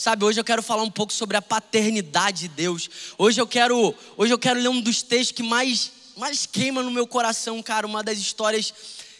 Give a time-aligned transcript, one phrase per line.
[0.00, 2.88] Sabe, hoje eu quero falar um pouco sobre a paternidade de Deus.
[3.18, 6.90] Hoje eu quero, hoje eu quero ler um dos textos que mais, mais queima no
[6.90, 7.86] meu coração, cara.
[7.86, 8.72] Uma das histórias.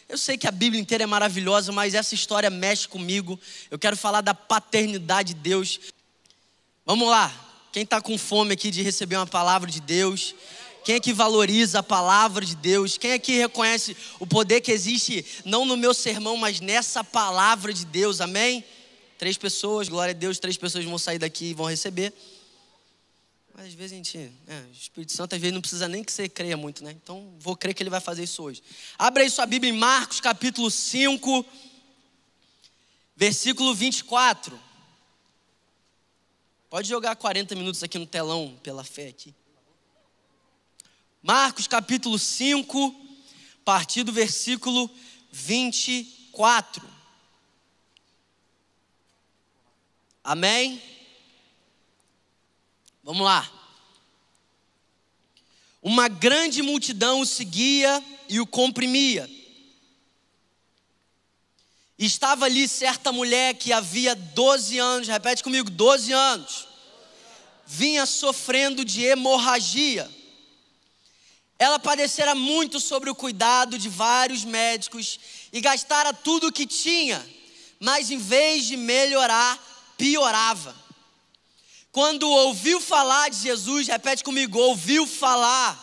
[0.09, 3.39] Eu sei que a Bíblia inteira é maravilhosa, mas essa história mexe comigo.
[3.69, 5.79] Eu quero falar da paternidade de Deus.
[6.83, 7.31] Vamos lá.
[7.71, 10.33] Quem está com fome aqui de receber uma palavra de Deus?
[10.83, 12.97] Quem é que valoriza a palavra de Deus?
[12.97, 17.71] Quem é que reconhece o poder que existe, não no meu sermão, mas nessa palavra
[17.71, 18.19] de Deus?
[18.19, 18.65] Amém?
[19.21, 22.11] Três pessoas, glória a Deus, três pessoas vão sair daqui e vão receber.
[23.53, 26.11] Mas às vezes a gente, é, o Espírito Santo às vezes não precisa nem que
[26.11, 26.89] você creia muito, né?
[26.93, 28.63] Então vou crer que ele vai fazer isso hoje.
[28.97, 31.45] Abra aí sua Bíblia em Marcos capítulo 5,
[33.15, 34.59] versículo 24.
[36.67, 39.35] Pode jogar 40 minutos aqui no telão, pela fé aqui.
[41.21, 44.89] Marcos capítulo 5, a partir do versículo
[45.31, 46.90] 24.
[50.23, 50.81] Amém?
[53.03, 53.49] Vamos lá.
[55.81, 59.29] Uma grande multidão o seguia e o comprimia.
[61.97, 66.67] Estava ali certa mulher que havia 12 anos, repete comigo, 12 anos,
[67.65, 70.09] vinha sofrendo de hemorragia
[71.61, 75.19] ela padecera muito sobre o cuidado de vários médicos
[75.53, 77.23] e gastara tudo o que tinha,
[77.79, 79.59] mas em vez de melhorar,
[80.01, 80.75] piorava.
[81.91, 85.79] Quando ouviu falar de Jesus, repete comigo, ouviu falar.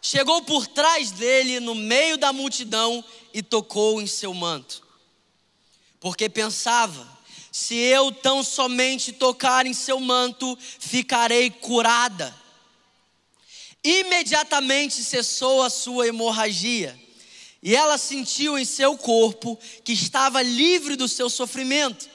[0.00, 4.82] Chegou por trás dele, no meio da multidão, e tocou em seu manto.
[6.00, 7.06] Porque pensava:
[7.50, 12.34] se eu tão somente tocar em seu manto, ficarei curada.
[13.84, 16.98] Imediatamente cessou a sua hemorragia
[17.62, 22.11] e ela sentiu em seu corpo que estava livre do seu sofrimento.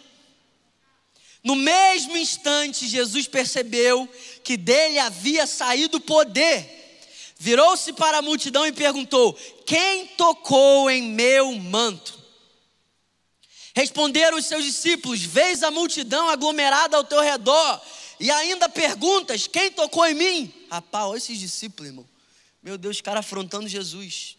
[1.47, 4.05] No mesmo instante, Jesus percebeu
[4.43, 6.99] que dele havia saído poder.
[7.39, 9.33] Virou-se para a multidão e perguntou:
[9.65, 12.19] Quem tocou em meu manto?
[13.73, 17.81] Responderam os seus discípulos: Vês a multidão aglomerada ao teu redor
[18.19, 20.53] e ainda perguntas: Quem tocou em mim?
[20.69, 22.09] Rapaz, olha esses discípulos, irmão.
[22.61, 24.36] Meu Deus, cara afrontando Jesus.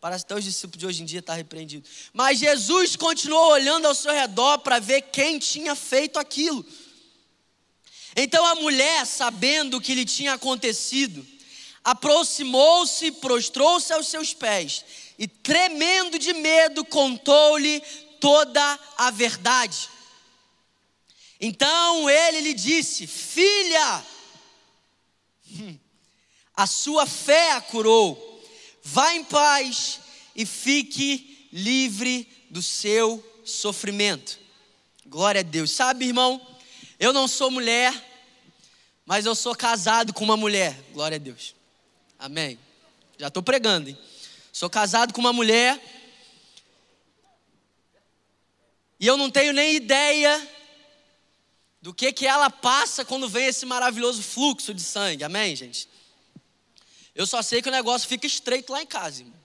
[0.00, 1.88] Parece até os discípulos de hoje em dia estar tá repreendido.
[2.12, 6.64] Mas Jesus continuou olhando ao seu redor para ver quem tinha feito aquilo.
[8.16, 11.26] Então a mulher, sabendo o que lhe tinha acontecido,
[11.82, 14.84] aproximou-se, prostrou-se aos seus pés
[15.18, 17.80] e, tremendo de medo, contou-lhe
[18.20, 19.88] toda a verdade.
[21.40, 24.04] Então ele lhe disse: Filha,
[26.54, 28.27] a sua fé a curou.
[28.90, 30.00] Vá em paz
[30.34, 34.38] e fique livre do seu sofrimento.
[35.04, 35.70] Glória a Deus.
[35.70, 36.40] Sabe, irmão,
[36.98, 37.92] eu não sou mulher,
[39.04, 40.74] mas eu sou casado com uma mulher.
[40.94, 41.54] Glória a Deus.
[42.18, 42.58] Amém.
[43.18, 43.98] Já estou pregando, hein?
[44.50, 45.78] Sou casado com uma mulher.
[48.98, 50.48] E eu não tenho nem ideia
[51.82, 55.24] do que que ela passa quando vem esse maravilhoso fluxo de sangue.
[55.24, 55.86] Amém, gente?
[57.14, 59.22] Eu só sei que o negócio fica estreito lá em casa.
[59.22, 59.38] Irmão.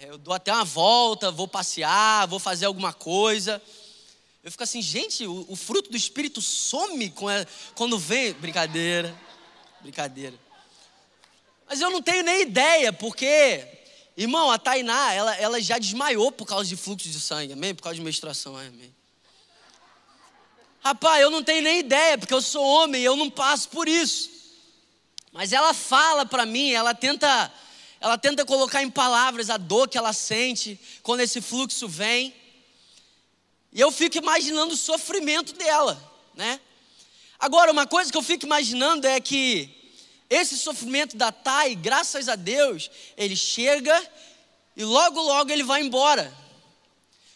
[0.00, 3.60] É, eu dou até uma volta, vou passear, vou fazer alguma coisa.
[4.44, 7.12] Eu fico assim, gente, o, o fruto do Espírito some
[7.74, 8.32] quando vem.
[8.34, 9.14] Brincadeira,
[9.80, 10.38] brincadeira.
[11.66, 13.66] Mas eu não tenho nem ideia, porque,
[14.16, 17.74] irmão, a Tainá, ela, ela já desmaiou por causa de fluxo de sangue, amém?
[17.74, 18.94] Por causa de menstruação, amém?
[20.80, 24.37] Rapaz, eu não tenho nem ideia, porque eu sou homem eu não passo por isso.
[25.32, 27.52] Mas ela fala para mim, ela tenta,
[28.00, 32.34] ela tenta colocar em palavras a dor que ela sente quando esse fluxo vem.
[33.72, 36.00] E eu fico imaginando o sofrimento dela,
[36.34, 36.60] né?
[37.38, 39.70] Agora, uma coisa que eu fico imaginando é que
[40.28, 44.10] esse sofrimento da Thay, graças a Deus, ele chega
[44.76, 46.32] e logo, logo ele vai embora.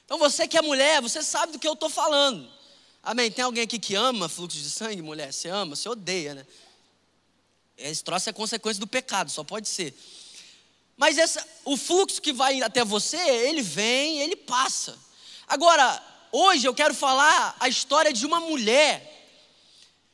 [0.05, 2.51] Então você que é mulher, você sabe do que eu estou falando.
[3.03, 3.31] Amém.
[3.31, 5.33] Tem alguém aqui que ama fluxo de sangue, mulher?
[5.33, 5.75] Você ama?
[5.75, 6.47] Você odeia, né?
[7.77, 9.95] Esse troço é consequência do pecado, só pode ser.
[10.97, 14.99] Mas essa, o fluxo que vai até você, ele vem, ele passa.
[15.49, 19.09] Agora, hoje eu quero falar a história de uma mulher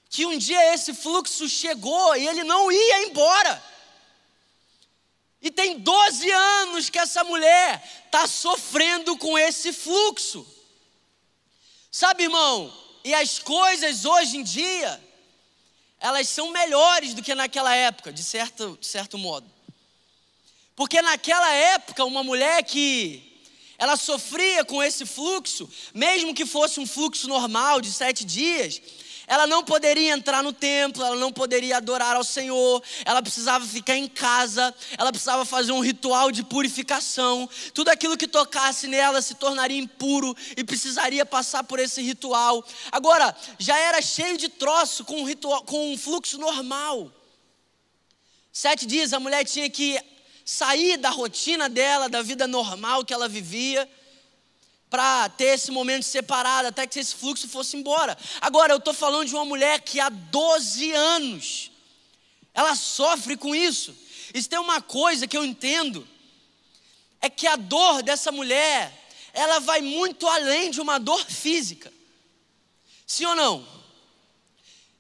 [0.09, 3.63] que um dia esse fluxo chegou e ele não ia embora.
[5.41, 10.47] E tem 12 anos que essa mulher está sofrendo com esse fluxo.
[11.91, 12.73] Sabe, irmão,
[13.05, 15.08] e as coisas hoje em dia,
[16.01, 19.51] elas são melhores do que naquela época, de certo, de certo modo.
[20.77, 23.29] Porque naquela época, uma mulher que
[23.77, 28.81] ela sofria com esse fluxo, mesmo que fosse um fluxo normal de sete dias,
[29.29, 33.95] ela não poderia entrar no templo, ela não poderia adorar ao Senhor, ela precisava ficar
[33.95, 37.49] em casa, ela precisava fazer um ritual de purificação.
[37.75, 42.65] Tudo aquilo que tocasse nela se tornaria impuro e precisaria passar por esse ritual.
[42.91, 47.13] Agora, já era cheio de troço com um, ritual, com um fluxo normal.
[48.51, 50.01] Sete dias a mulher tinha que
[50.43, 53.87] sair da rotina dela, da vida normal que ela vivia
[54.91, 58.17] para ter esse momento separado, até que esse fluxo fosse embora.
[58.41, 61.71] Agora, eu estou falando de uma mulher que há 12 anos,
[62.55, 63.95] ela sofre com isso.
[64.33, 66.07] Isso tem uma coisa que eu entendo,
[67.21, 68.93] é que a dor dessa mulher,
[69.33, 71.93] ela vai muito além de uma dor física.
[73.07, 73.67] Sim ou não?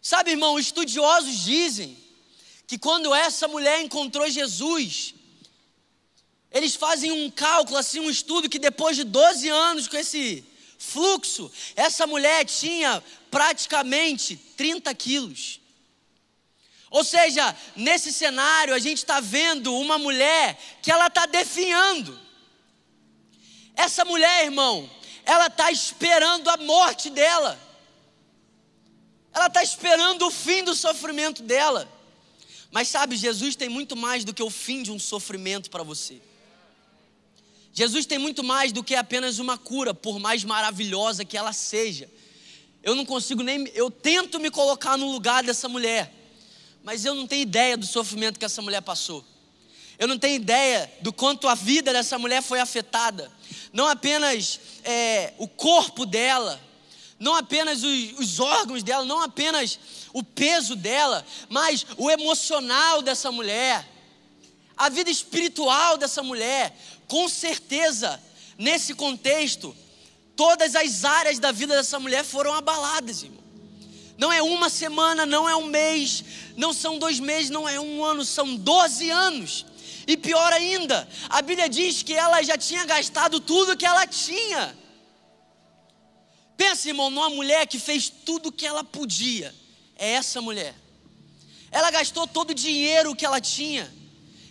[0.03, 1.97] Sabe, irmão, estudiosos dizem
[2.67, 5.15] que quando essa mulher encontrou Jesus,
[6.51, 10.45] eles fazem um cálculo, assim, um estudo que depois de 12 anos com esse
[10.79, 15.61] fluxo, essa mulher tinha praticamente 30 quilos.
[16.91, 22.19] Ou seja, nesse cenário a gente está vendo uma mulher que ela está definhando.
[23.77, 24.91] Essa mulher, irmão,
[25.25, 27.61] ela está esperando a morte dela.
[29.35, 31.87] Ela está esperando o fim do sofrimento dela.
[32.71, 36.21] Mas sabe, Jesus tem muito mais do que o fim de um sofrimento para você.
[37.79, 42.11] Jesus tem muito mais do que apenas uma cura, por mais maravilhosa que ela seja.
[42.83, 43.71] Eu não consigo nem.
[43.73, 46.13] Eu tento me colocar no lugar dessa mulher,
[46.83, 49.25] mas eu não tenho ideia do sofrimento que essa mulher passou.
[49.97, 53.31] Eu não tenho ideia do quanto a vida dessa mulher foi afetada.
[53.73, 56.61] Não apenas é, o corpo dela,
[57.17, 59.79] não apenas os, os órgãos dela, não apenas
[60.13, 63.89] o peso dela, mas o emocional dessa mulher,
[64.77, 66.77] a vida espiritual dessa mulher,
[67.09, 68.23] com certeza,
[68.59, 69.75] nesse contexto,
[70.37, 73.43] todas as áreas da vida dessa mulher foram abaladas, irmão.
[74.19, 76.23] Não é uma semana, não é um mês,
[76.57, 79.65] não são dois meses, não é um ano, são doze anos.
[80.07, 84.77] E pior ainda, a Bíblia diz que ela já tinha gastado tudo que ela tinha.
[86.57, 89.55] Pensa, irmão, numa mulher que fez tudo que ela podia.
[89.97, 90.75] É essa mulher.
[91.71, 93.93] Ela gastou todo o dinheiro que ela tinha.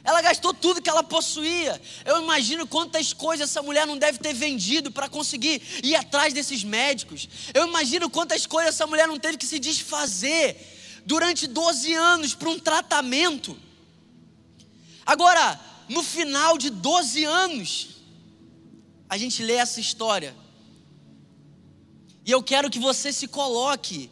[0.07, 1.81] Ela gastou tudo que ela possuía.
[2.05, 6.63] Eu imagino quantas coisas essa mulher não deve ter vendido para conseguir ir atrás desses
[6.63, 7.27] médicos.
[7.53, 12.49] Eu imagino quantas coisas essa mulher não teve que se desfazer durante 12 anos para
[12.49, 13.59] um tratamento.
[15.05, 15.59] Agora,
[15.89, 17.89] no final de 12 anos,
[19.09, 20.33] a gente lê essa história.
[22.25, 24.09] E eu quero que você se coloque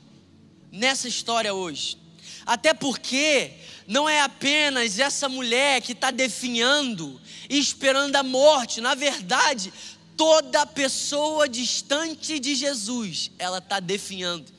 [0.70, 1.98] nessa história hoje.
[2.46, 3.52] Até porque
[3.88, 7.20] não é apenas essa mulher que está definhando
[7.50, 8.82] e esperando a morte.
[8.82, 9.74] Na verdade,
[10.16, 14.54] toda pessoa distante de Jesus, ela está definhando.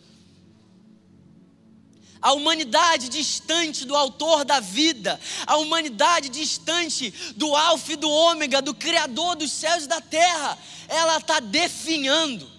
[2.20, 8.62] A humanidade distante do autor da vida, a humanidade distante do alfa e do ômega,
[8.62, 12.56] do criador dos céus e da terra, ela está definhando.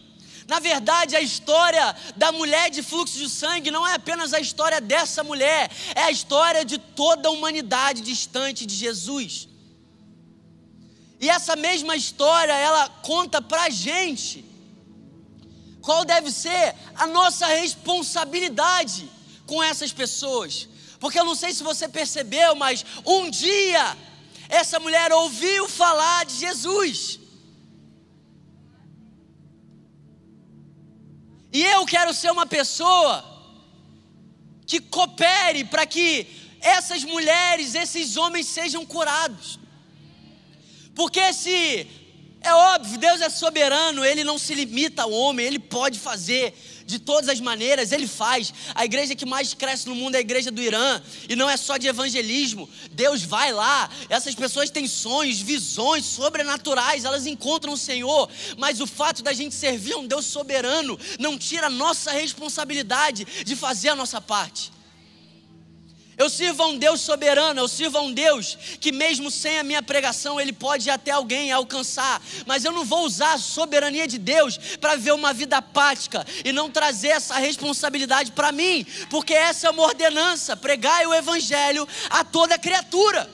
[0.48, 4.80] Na verdade, a história da mulher de fluxo de sangue não é apenas a história
[4.80, 9.50] dessa mulher, é a história de toda a humanidade distante de Jesus.
[11.20, 14.46] E essa mesma história, ela conta pra gente
[15.82, 19.10] qual deve ser a nossa responsabilidade
[19.46, 20.70] com essas pessoas.
[21.00, 23.98] Porque eu não sei se você percebeu, mas um dia
[24.48, 27.20] essa mulher ouviu falar de Jesus.
[31.52, 33.24] E eu quero ser uma pessoa
[34.66, 36.28] que coopere para que
[36.60, 39.60] essas mulheres, esses homens sejam curados.
[40.94, 41.88] Porque se
[42.42, 46.54] é óbvio, Deus é soberano, ele não se limita ao homem, ele pode fazer
[46.88, 48.54] de todas as maneiras, ele faz.
[48.74, 51.58] A igreja que mais cresce no mundo é a igreja do Irã, e não é
[51.58, 52.68] só de evangelismo.
[52.92, 58.88] Deus vai lá, essas pessoas têm sonhos, visões sobrenaturais, elas encontram o Senhor, mas o
[58.88, 63.90] fato da gente servir a um Deus soberano não tira a nossa responsabilidade de fazer
[63.90, 64.77] a nossa parte.
[66.18, 69.64] Eu sirvo a um Deus soberano, eu sirvo a um Deus que, mesmo sem a
[69.64, 72.20] minha pregação, Ele pode até alguém alcançar.
[72.48, 76.52] Mas eu não vou usar a soberania de Deus para ver uma vida apática e
[76.52, 82.24] não trazer essa responsabilidade para mim, porque essa é uma ordenança: pregai o Evangelho a
[82.24, 83.30] toda criatura.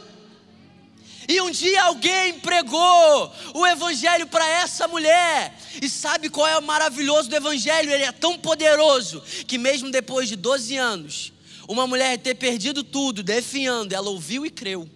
[1.26, 5.58] E um dia alguém pregou o Evangelho para essa mulher.
[5.82, 7.92] E sabe qual é o maravilhoso do Evangelho?
[7.92, 11.33] Ele é tão poderoso que, mesmo depois de 12 anos,
[11.68, 14.90] uma mulher ter perdido tudo, definhando, ela ouviu e creu.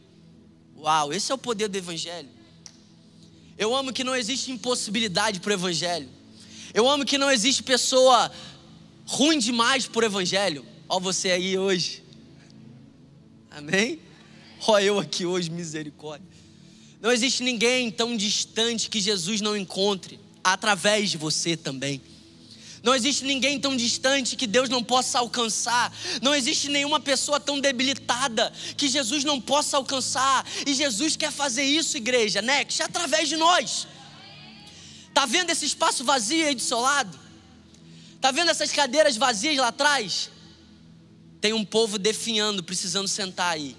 [0.77, 2.29] Uau, esse é o poder do Evangelho.
[3.57, 6.09] Eu amo que não existe impossibilidade para o Evangelho.
[6.73, 8.31] Eu amo que não existe pessoa
[9.05, 10.65] ruim demais por Evangelho.
[10.87, 12.03] Ó, você aí hoje.
[13.49, 13.99] Amém?
[14.67, 16.27] Ó, eu aqui hoje, misericórdia.
[17.01, 22.01] Não existe ninguém tão distante que Jesus não encontre através de você também.
[22.83, 25.91] Não existe ninguém tão distante que Deus não possa alcançar.
[26.21, 30.45] Não existe nenhuma pessoa tão debilitada que Jesus não possa alcançar.
[30.65, 33.87] E Jesus quer fazer isso, igreja, Next, através de nós.
[35.13, 37.19] Tá vendo esse espaço vazio aí do seu lado?
[38.21, 40.29] Tá vendo essas cadeiras vazias lá atrás?
[41.41, 43.75] Tem um povo definhando, precisando sentar aí.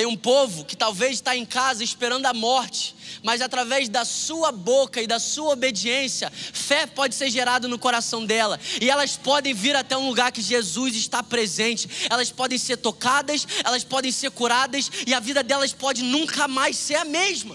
[0.00, 4.50] Tem um povo que talvez está em casa esperando a morte, mas através da sua
[4.50, 9.52] boca e da sua obediência, fé pode ser gerada no coração dela, e elas podem
[9.52, 14.30] vir até um lugar que Jesus está presente, elas podem ser tocadas, elas podem ser
[14.30, 17.54] curadas, e a vida delas pode nunca mais ser a mesma.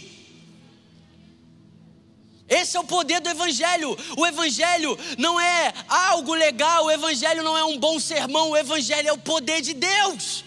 [2.48, 3.98] Esse é o poder do Evangelho.
[4.16, 9.10] O Evangelho não é algo legal, o Evangelho não é um bom sermão, o Evangelho
[9.10, 10.46] é o poder de Deus.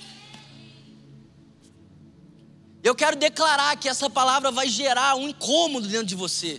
[2.88, 6.58] Eu quero declarar que essa palavra vai gerar um incômodo dentro de você.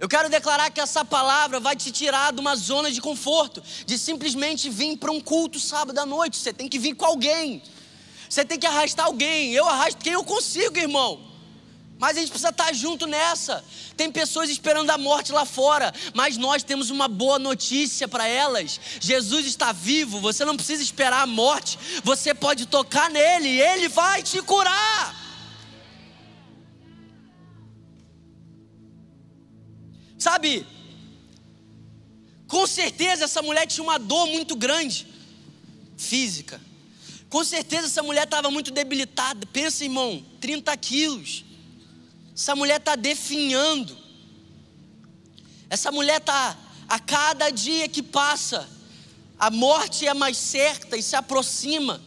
[0.00, 3.98] Eu quero declarar que essa palavra vai te tirar de uma zona de conforto, de
[3.98, 6.38] simplesmente vir para um culto sábado à noite.
[6.38, 7.62] Você tem que vir com alguém.
[8.26, 9.52] Você tem que arrastar alguém.
[9.52, 11.27] Eu arrasto quem eu consigo, irmão.
[11.98, 13.64] Mas a gente precisa estar junto nessa.
[13.96, 18.80] Tem pessoas esperando a morte lá fora, mas nós temos uma boa notícia para elas.
[19.00, 24.22] Jesus está vivo, você não precisa esperar a morte, você pode tocar nele, ele vai
[24.22, 25.28] te curar.
[30.16, 30.64] Sabe?
[32.46, 35.06] Com certeza essa mulher tinha uma dor muito grande,
[35.96, 36.60] física.
[37.28, 39.46] Com certeza essa mulher estava muito debilitada.
[39.46, 41.47] Pensa, irmão, 30 quilos.
[42.38, 43.98] Essa mulher está definhando.
[45.68, 46.56] Essa mulher está,
[46.88, 48.68] a cada dia que passa,
[49.36, 52.00] a morte é mais certa e se aproxima.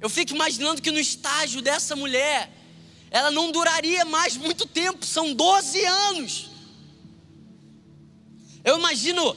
[0.00, 2.50] Eu fico imaginando que no estágio dessa mulher,
[3.10, 6.48] ela não duraria mais muito tempo, são 12 anos.
[8.64, 9.36] Eu imagino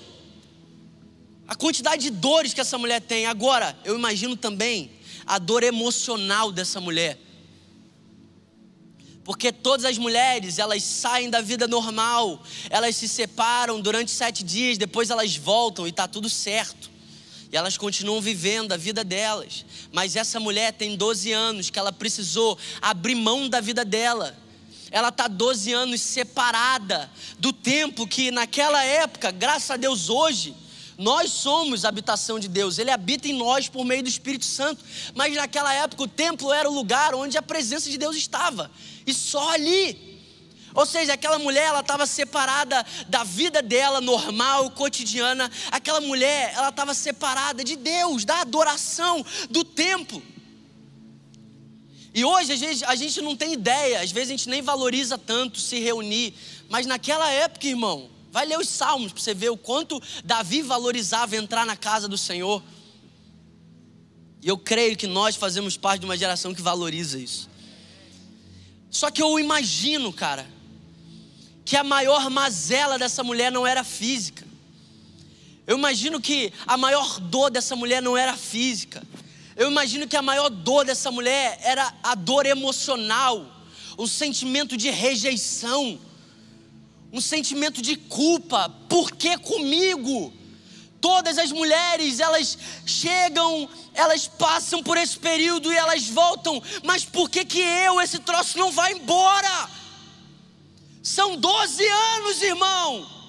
[1.45, 3.25] a quantidade de dores que essa mulher tem.
[3.25, 4.91] Agora, eu imagino também
[5.25, 7.19] a dor emocional dessa mulher.
[9.23, 14.77] Porque todas as mulheres, elas saem da vida normal, elas se separam durante sete dias,
[14.77, 16.89] depois elas voltam e está tudo certo.
[17.51, 19.65] E elas continuam vivendo a vida delas.
[19.91, 24.35] Mas essa mulher tem 12 anos que ela precisou abrir mão da vida dela.
[24.89, 30.55] Ela está 12 anos separada do tempo que naquela época, graças a Deus hoje,
[30.97, 34.83] nós somos a habitação de Deus, Ele habita em nós por meio do Espírito Santo.
[35.15, 38.69] Mas naquela época o templo era o lugar onde a presença de Deus estava,
[39.05, 40.11] e só ali.
[40.73, 45.51] Ou seja, aquela mulher, ela estava separada da vida dela normal, cotidiana.
[45.69, 50.23] Aquela mulher, ela estava separada de Deus, da adoração, do templo.
[52.13, 55.17] E hoje a gente, a gente não tem ideia, às vezes a gente nem valoriza
[55.17, 56.33] tanto se reunir.
[56.69, 61.35] Mas naquela época, irmão, Vai ler os Salmos para você ver o quanto Davi valorizava
[61.35, 62.63] entrar na casa do Senhor.
[64.41, 67.49] E eu creio que nós fazemos parte de uma geração que valoriza isso.
[68.91, 70.47] Só que eu imagino, cara,
[71.65, 74.45] que a maior mazela dessa mulher não era física.
[75.65, 79.01] Eu imagino que a maior dor dessa mulher não era física.
[79.55, 83.65] Eu imagino que a maior dor dessa mulher era a dor emocional,
[83.97, 85.99] o sentimento de rejeição
[87.11, 88.69] um sentimento de culpa.
[88.87, 90.33] Por que comigo?
[91.01, 92.55] Todas as mulheres, elas
[92.85, 98.19] chegam, elas passam por esse período e elas voltam, mas por que que eu, esse
[98.19, 99.69] troço não vai embora?
[101.01, 103.21] São 12 anos, irmão.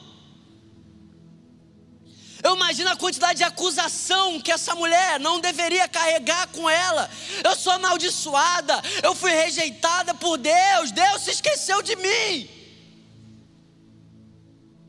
[2.43, 7.09] Eu imagino a quantidade de acusação que essa mulher não deveria carregar com ela.
[7.43, 12.51] Eu sou amaldiçoada, eu fui rejeitada por Deus, Deus se esqueceu de mim.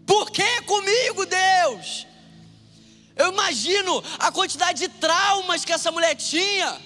[0.06, 2.08] Por que comigo, Deus?
[3.16, 6.82] Eu imagino a quantidade de traumas que essa mulher tinha.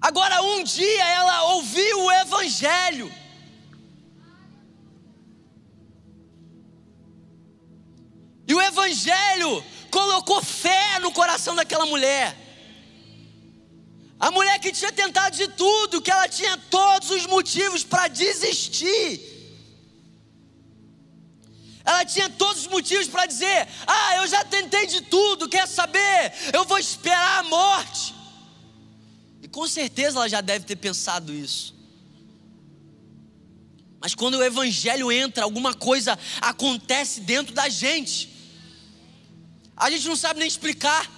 [0.00, 3.12] Agora, um dia ela ouviu o Evangelho.
[8.46, 12.36] E o Evangelho colocou fé no coração daquela mulher.
[14.18, 19.33] A mulher que tinha tentado de tudo, que ela tinha todos os motivos para desistir.
[21.84, 26.32] Ela tinha todos os motivos para dizer: Ah, eu já tentei de tudo, quer saber?
[26.52, 28.14] Eu vou esperar a morte.
[29.42, 31.74] E com certeza ela já deve ter pensado isso.
[34.00, 38.30] Mas quando o evangelho entra, alguma coisa acontece dentro da gente.
[39.76, 41.10] A gente não sabe nem explicar.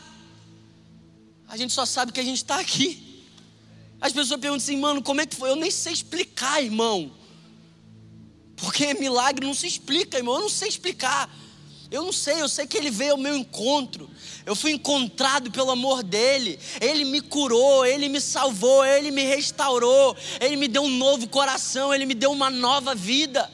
[1.49, 3.25] A gente só sabe que a gente está aqui.
[4.01, 5.51] As pessoas perguntam assim, mano, como é que foi?
[5.51, 7.16] Eu nem sei explicar, irmão.
[8.57, 10.35] Porque milagre não se explica, irmão.
[10.37, 11.31] Eu não sei explicar.
[11.91, 14.11] Eu não sei, eu sei que ele veio ao meu encontro.
[14.45, 16.59] Eu fui encontrado pelo amor dele.
[16.81, 21.95] Ele me curou, ele me salvou, ele me restaurou, ele me deu um novo coração,
[21.95, 23.49] ele me deu uma nova vida.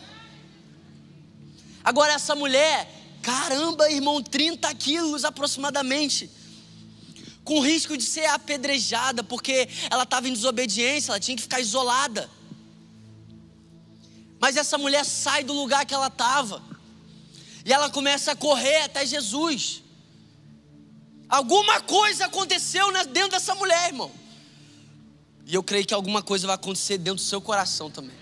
[1.84, 2.88] Agora, essa mulher,
[3.22, 6.30] caramba, irmão, 30 quilos aproximadamente,
[7.44, 12.30] com risco de ser apedrejada, porque ela estava em desobediência, ela tinha que ficar isolada.
[14.42, 16.60] Mas essa mulher sai do lugar que ela estava.
[17.64, 19.84] E ela começa a correr até Jesus.
[21.28, 24.10] Alguma coisa aconteceu dentro dessa mulher, irmão.
[25.46, 28.16] E eu creio que alguma coisa vai acontecer dentro do seu coração também.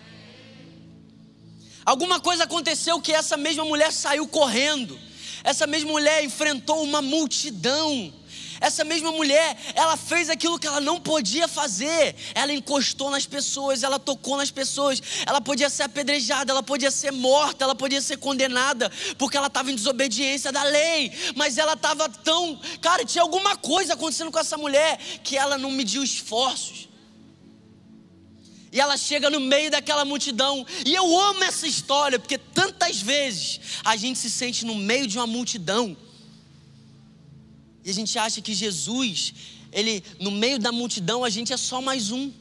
[1.86, 5.00] Alguma coisa aconteceu que essa mesma mulher saiu correndo.
[5.42, 8.12] Essa mesma mulher enfrentou uma multidão.
[8.60, 12.14] Essa mesma mulher, ela fez aquilo que ela não podia fazer.
[12.34, 15.02] Ela encostou nas pessoas, ela tocou nas pessoas.
[15.26, 19.72] Ela podia ser apedrejada, ela podia ser morta, ela podia ser condenada, porque ela estava
[19.72, 21.10] em desobediência da lei.
[21.34, 22.60] Mas ela estava tão.
[22.82, 26.90] Cara, tinha alguma coisa acontecendo com essa mulher que ela não mediu esforços.
[28.70, 30.66] E ela chega no meio daquela multidão.
[30.84, 35.16] E eu amo essa história, porque tantas vezes a gente se sente no meio de
[35.16, 35.96] uma multidão
[37.90, 39.34] a gente acha que Jesus,
[39.72, 42.32] ele no meio da multidão, a gente é só mais um.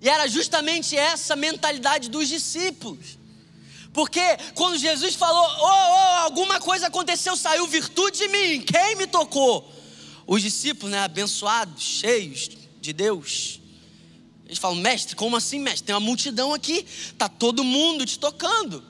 [0.00, 3.18] E era justamente essa mentalidade dos discípulos.
[3.92, 4.20] Porque
[4.54, 9.68] quando Jesus falou, oh, oh, alguma coisa aconteceu, saiu virtude de mim, quem me tocou?
[10.26, 12.50] Os discípulos, né, abençoados, cheios
[12.80, 13.60] de Deus,
[14.48, 15.84] eles falam, mestre, como assim, mestre?
[15.84, 18.82] Tem uma multidão aqui, está todo mundo te tocando.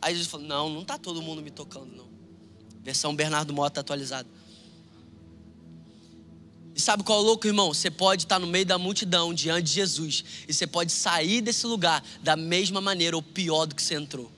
[0.00, 2.05] Aí Jesus falou, não, não está todo mundo me tocando, não.
[2.86, 4.28] Versão Bernardo Mota atualizada.
[6.72, 7.74] E sabe qual é o louco, irmão?
[7.74, 11.66] Você pode estar no meio da multidão diante de Jesus e você pode sair desse
[11.66, 14.30] lugar da mesma maneira ou pior do que você entrou.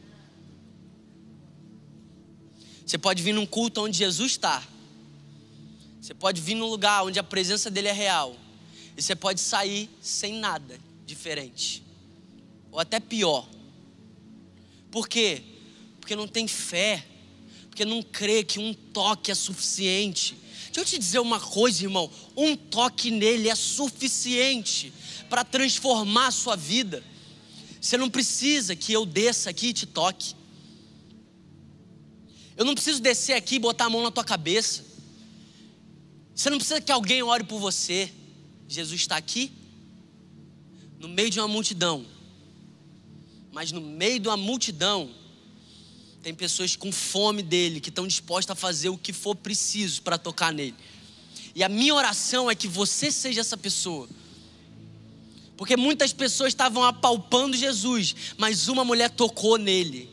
[2.87, 4.67] Você pode vir num culto onde Jesus está.
[6.01, 8.35] Você pode vir num lugar onde a presença dele é real.
[8.97, 11.83] E você pode sair sem nada diferente.
[12.73, 13.47] Ou até pior.
[14.91, 15.43] Por quê?
[16.01, 17.05] Porque não tem fé
[17.79, 20.37] porque não crê que um toque é suficiente.
[20.65, 24.93] Deixa eu te dizer uma coisa, irmão: um toque nele é suficiente
[25.31, 27.05] para transformar a sua vida.
[27.81, 30.35] Você não precisa que eu desça aqui e te toque.
[32.57, 34.85] Eu não preciso descer aqui e botar a mão na tua cabeça.
[36.35, 38.13] Você não precisa que alguém ore por você.
[38.67, 39.53] Jesus está aqui,
[40.99, 42.05] no meio de uma multidão.
[43.53, 45.15] Mas no meio de uma multidão,
[46.23, 50.19] tem pessoas com fome dele, que estão dispostas a fazer o que for preciso para
[50.19, 50.75] tocar nele.
[51.55, 54.09] E a minha oração é que você seja essa pessoa.
[55.57, 60.09] Porque muitas pessoas estavam apalpando Jesus, mas uma mulher tocou nele.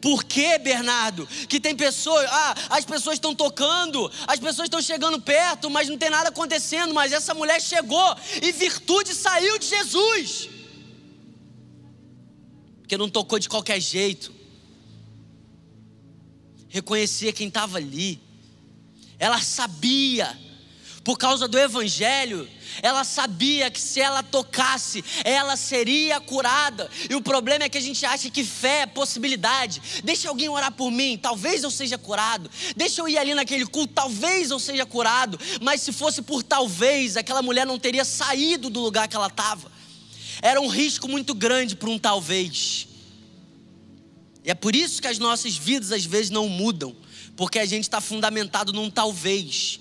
[0.00, 1.26] Por que, Bernardo?
[1.48, 5.98] Que tem pessoas, ah, as pessoas estão tocando, as pessoas estão chegando perto, mas não
[5.98, 6.94] tem nada acontecendo.
[6.94, 10.48] Mas essa mulher chegou e virtude saiu de Jesus.
[12.80, 14.33] Porque não tocou de qualquer jeito
[16.74, 18.20] reconhecia quem estava ali.
[19.16, 20.36] Ela sabia,
[21.04, 22.48] por causa do Evangelho,
[22.82, 26.90] ela sabia que se ela tocasse, ela seria curada.
[27.08, 29.80] E o problema é que a gente acha que fé é possibilidade.
[30.02, 32.50] Deixa alguém orar por mim, talvez eu seja curado.
[32.74, 35.38] Deixa eu ir ali naquele culto, talvez eu seja curado.
[35.60, 39.70] Mas se fosse por talvez, aquela mulher não teria saído do lugar que ela estava.
[40.42, 42.88] Era um risco muito grande para um talvez.
[44.44, 46.94] E é por isso que as nossas vidas às vezes não mudam,
[47.36, 49.80] porque a gente está fundamentado num talvez.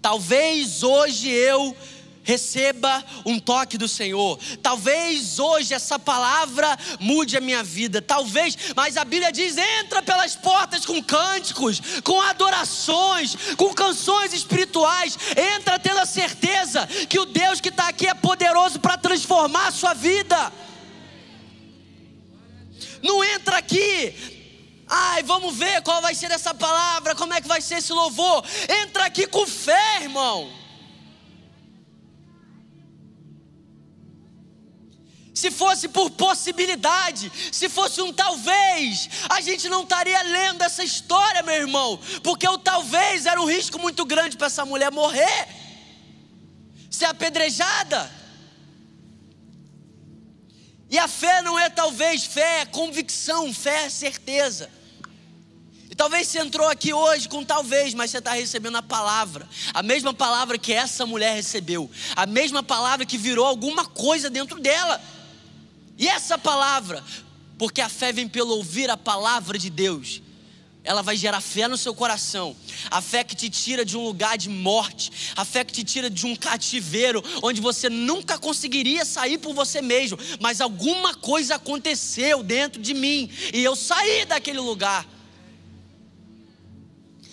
[0.00, 1.76] Talvez hoje eu
[2.22, 4.38] receba um toque do Senhor.
[4.62, 8.00] Talvez hoje essa palavra mude a minha vida.
[8.00, 15.18] Talvez, mas a Bíblia diz: entra pelas portas com cânticos, com adorações, com canções espirituais.
[15.56, 19.72] Entra tendo a certeza que o Deus que está aqui é poderoso para transformar a
[19.72, 20.50] sua vida.
[23.02, 24.14] Não entra aqui.
[24.86, 28.44] Ai, vamos ver qual vai ser essa palavra, como é que vai ser esse louvor.
[28.82, 30.60] Entra aqui com fé, irmão.
[35.32, 41.42] Se fosse por possibilidade, se fosse um talvez, a gente não estaria lendo essa história,
[41.42, 45.48] meu irmão, porque o talvez era um risco muito grande para essa mulher morrer.
[46.90, 48.19] ser apedrejada.
[50.90, 54.68] E a fé não é talvez fé, é convicção, fé é certeza.
[55.88, 59.82] E talvez você entrou aqui hoje com talvez, mas você está recebendo a palavra, a
[59.82, 65.00] mesma palavra que essa mulher recebeu, a mesma palavra que virou alguma coisa dentro dela.
[65.96, 67.04] E essa palavra,
[67.56, 70.22] porque a fé vem pelo ouvir a palavra de Deus
[70.82, 72.56] ela vai gerar fé no seu coração,
[72.90, 76.08] a fé que te tira de um lugar de morte, a fé que te tira
[76.08, 82.42] de um cativeiro onde você nunca conseguiria sair por você mesmo, mas alguma coisa aconteceu
[82.42, 83.30] dentro de mim.
[83.52, 85.06] E eu saí daquele lugar.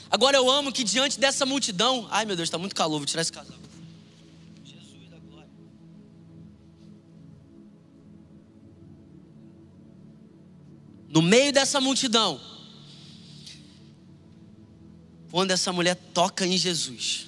[0.09, 3.21] Agora eu amo que diante dessa multidão, ai meu Deus, está muito calor, vou tirar
[3.21, 3.67] esse casaco.
[11.09, 12.39] No meio dessa multidão,
[15.31, 17.27] quando essa mulher toca em Jesus,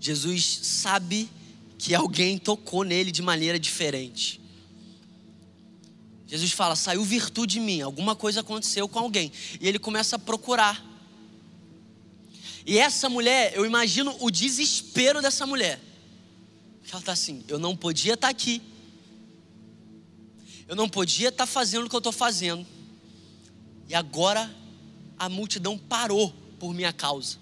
[0.00, 1.28] Jesus sabe
[1.78, 4.40] que alguém tocou nele de maneira diferente.
[6.26, 9.30] Jesus fala: saiu virtude de mim, alguma coisa aconteceu com alguém.
[9.60, 10.82] E ele começa a procurar.
[12.64, 15.78] E essa mulher, eu imagino o desespero dessa mulher.
[16.90, 18.62] Ela está assim: eu não podia estar tá aqui.
[20.66, 22.66] Eu não podia estar tá fazendo o que eu estou fazendo.
[23.88, 24.61] E agora
[25.22, 27.38] a multidão parou por minha causa.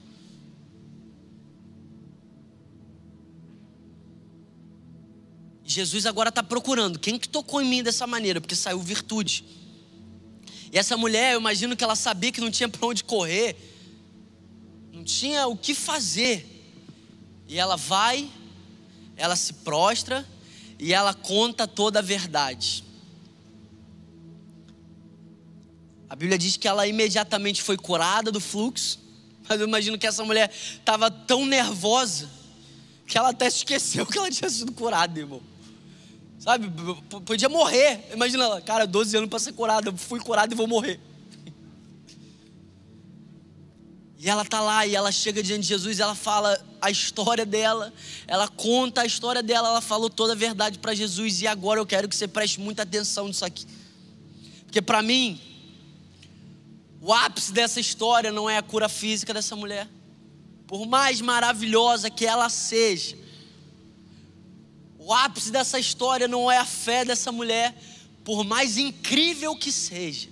[5.64, 9.46] Jesus agora está procurando quem que tocou em mim dessa maneira, porque saiu virtude.
[10.70, 13.56] E essa mulher, eu imagino que ela sabia que não tinha para onde correr,
[14.92, 16.46] não tinha o que fazer.
[17.48, 18.30] E ela vai,
[19.16, 20.28] ela se prostra
[20.78, 22.84] e ela conta toda a verdade.
[26.10, 28.98] A Bíblia diz que ela imediatamente foi curada do fluxo,
[29.48, 32.28] mas eu imagino que essa mulher estava tão nervosa
[33.06, 35.40] que ela até esqueceu que ela tinha sido curada, irmão.
[36.40, 36.68] Sabe,
[37.24, 38.08] podia morrer.
[38.12, 40.98] Imagina ela, cara, 12 anos para ser curada, fui curada e vou morrer.
[44.18, 47.92] E ela tá lá e ela chega diante de Jesus, ela fala a história dela,
[48.26, 51.86] ela conta a história dela, ela falou toda a verdade para Jesus e agora eu
[51.86, 53.64] quero que você preste muita atenção nisso aqui.
[54.64, 55.40] Porque para mim,
[57.00, 59.88] o ápice dessa história não é a cura física dessa mulher.
[60.66, 63.16] Por mais maravilhosa que ela seja,
[64.98, 67.74] o ápice dessa história não é a fé dessa mulher,
[68.22, 70.28] por mais incrível que seja.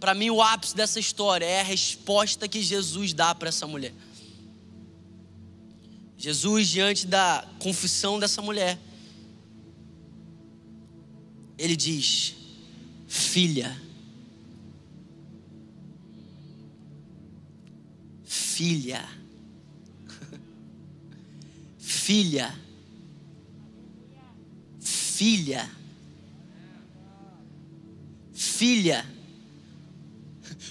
[0.00, 3.92] Para mim, o ápice dessa história é a resposta que Jesus dá para essa mulher.
[6.16, 8.78] Jesus, diante da confissão dessa mulher,
[11.58, 12.34] ele diz:
[13.06, 13.89] Filha,
[18.60, 19.08] filha.
[21.78, 22.54] Filha.
[24.78, 25.70] Filha.
[28.34, 29.06] Filha.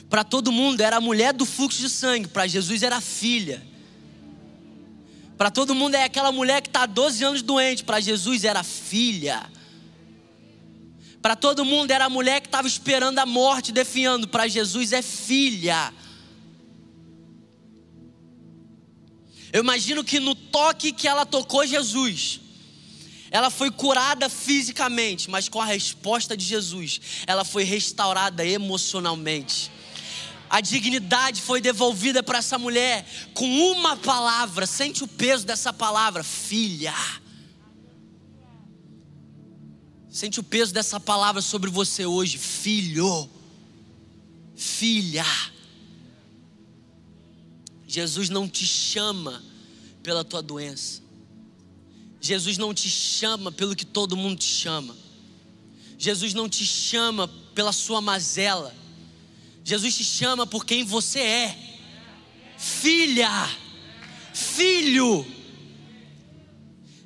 [0.08, 3.60] Para todo mundo era a mulher do fluxo de sangue, para Jesus era filha.
[5.36, 8.62] Para todo mundo é aquela mulher que está há 12 anos doente, para Jesus era
[8.62, 9.50] filha.
[11.24, 15.02] Para todo mundo era a mulher que estava esperando a morte, defiando, para Jesus é
[15.02, 15.92] filha.
[19.52, 22.40] Eu imagino que no toque que ela tocou Jesus,
[23.32, 29.72] ela foi curada fisicamente, mas com a resposta de Jesus, ela foi restaurada emocionalmente.
[30.50, 36.24] A dignidade foi devolvida para essa mulher com uma palavra, sente o peso dessa palavra,
[36.24, 36.96] filha.
[40.10, 43.30] Sente o peso dessa palavra sobre você hoje, filho,
[44.56, 45.26] filha.
[47.90, 49.44] Jesus não te chama
[50.04, 51.02] pela tua doença.
[52.22, 54.96] Jesus não te chama pelo que todo mundo te chama.
[55.98, 58.76] Jesus não te chama pela sua mazela.
[59.64, 61.80] Jesus te chama por quem você é.
[62.60, 63.50] Filha,
[64.36, 65.26] filho.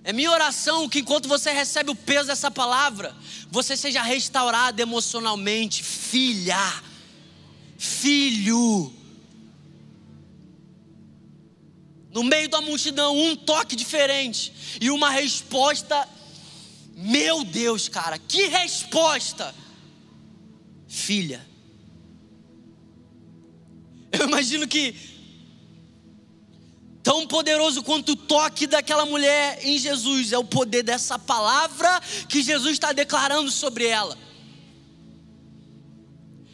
[0.03, 3.15] É minha oração que enquanto você recebe o peso dessa palavra,
[3.49, 5.81] você seja restaurado emocionalmente.
[5.81, 6.83] Filha,
[7.77, 9.02] filho.
[12.13, 16.07] No meio da multidão, um toque diferente e uma resposta.
[16.95, 19.53] Meu Deus, cara, que resposta!
[20.87, 21.45] Filha.
[24.11, 24.95] Eu imagino que
[27.01, 31.99] tão poderoso quanto o toque daquela mulher em Jesus é o poder dessa palavra
[32.29, 34.17] que Jesus está declarando sobre ela.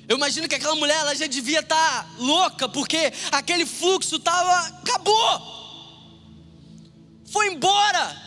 [0.10, 4.80] Eu imagino que aquela mulher ela já devia estar tá louca, porque aquele fluxo tava
[4.80, 5.60] acabou.
[7.32, 8.20] foi embora.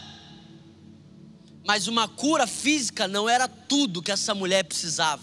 [1.66, 5.22] Mas uma cura física não era tudo que essa mulher precisava.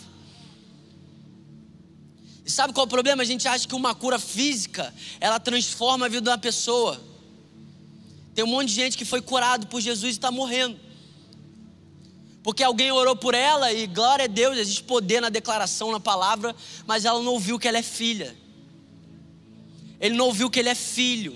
[2.45, 3.23] E sabe qual é o problema?
[3.23, 7.01] A gente acha que uma cura física, ela transforma a vida de uma pessoa.
[8.35, 10.77] Tem um monte de gente que foi curado por Jesus e está morrendo.
[12.41, 16.55] Porque alguém orou por ela e glória a Deus, existe poder na declaração, na palavra,
[16.87, 18.35] mas ela não ouviu que ela é filha.
[19.99, 21.35] Ele não ouviu que ele é filho.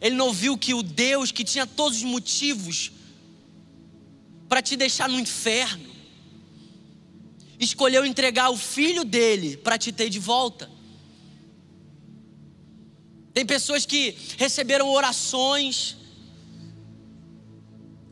[0.00, 2.92] Ele não ouviu que o Deus que tinha todos os motivos
[4.48, 5.86] para te deixar no inferno,
[7.60, 10.70] escolheu entregar o filho dele para te ter de volta.
[13.34, 15.96] Tem pessoas que receberam orações,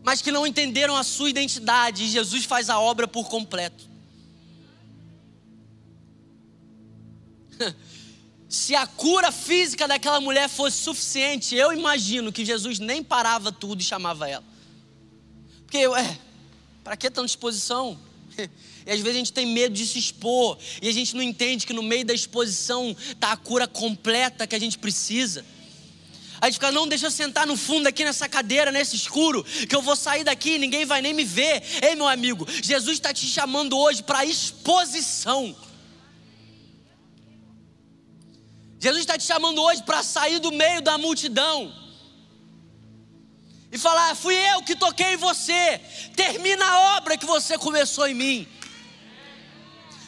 [0.06, 3.90] mas que não entenderam a sua identidade, e Jesus faz a obra por completo.
[8.48, 13.80] Se a cura física daquela mulher fosse suficiente, eu imagino que Jesus nem parava tudo
[13.80, 14.44] e chamava ela.
[15.64, 16.18] Porque, ué,
[16.84, 17.98] para que tanta exposição?
[18.86, 21.66] E às vezes a gente tem medo de se expor, e a gente não entende
[21.66, 25.44] que no meio da exposição está a cura completa que a gente precisa.
[26.40, 29.74] A gente fica, não, deixa eu sentar no fundo aqui nessa cadeira, nesse escuro, que
[29.74, 31.62] eu vou sair daqui e ninguém vai nem me ver.
[31.82, 35.56] Ei, meu amigo, Jesus está te chamando hoje para exposição.
[38.78, 41.72] Jesus está te chamando hoje para sair do meio da multidão
[43.72, 45.80] e falar: fui eu que toquei em você,
[46.14, 48.48] termina a obra que você começou em mim.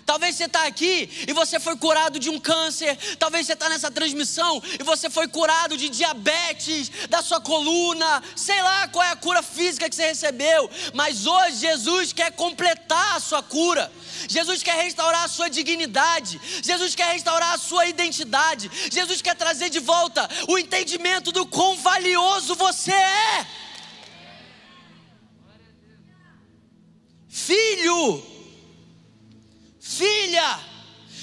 [0.08, 2.96] Talvez você está aqui e você foi curado de um câncer.
[3.18, 8.22] Talvez você está nessa transmissão e você foi curado de diabetes, da sua coluna.
[8.34, 10.70] Sei lá qual é a cura física que você recebeu.
[10.94, 13.92] Mas hoje Jesus quer completar a sua cura.
[14.26, 16.40] Jesus quer restaurar a sua dignidade.
[16.62, 18.70] Jesus quer restaurar a sua identidade.
[18.90, 23.46] Jesus quer trazer de volta o entendimento do quão valioso você é.
[27.28, 28.37] Filho
[29.98, 30.60] filha.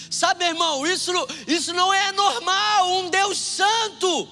[0.10, 1.12] Sabe, irmão, isso,
[1.48, 3.00] isso não é normal.
[3.00, 4.30] Um Deus santo,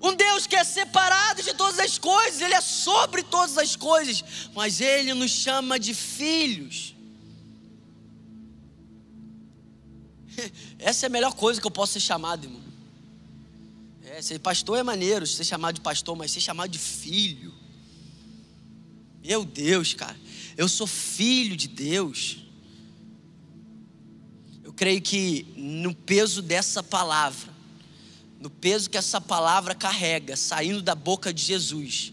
[0.00, 4.22] um Deus que é separado de todas as coisas, Ele é sobre todas as coisas,
[4.54, 6.94] mas Ele nos chama de filhos.
[10.78, 12.66] Essa é a melhor coisa que eu posso ser chamado, irmão.
[14.04, 17.54] É, ser pastor é maneiro, ser chamado de pastor, mas ser chamado de filho.
[19.24, 20.16] Meu Deus, cara,
[20.56, 22.45] eu sou filho de Deus
[24.76, 27.50] creio que no peso dessa palavra,
[28.38, 32.12] no peso que essa palavra carrega, saindo da boca de Jesus,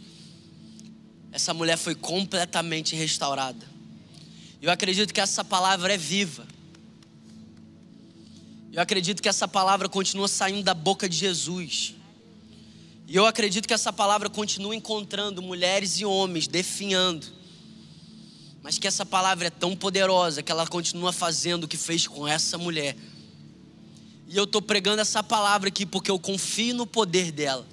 [1.31, 3.67] essa mulher foi completamente restaurada.
[4.61, 6.47] Eu acredito que essa palavra é viva.
[8.71, 11.95] Eu acredito que essa palavra continua saindo da boca de Jesus.
[13.07, 17.42] E eu acredito que essa palavra continua encontrando mulheres e homens definhando
[18.63, 22.25] mas que essa palavra é tão poderosa que ela continua fazendo o que fez com
[22.25, 22.95] essa mulher.
[24.29, 27.67] E eu estou pregando essa palavra aqui porque eu confio no poder dela.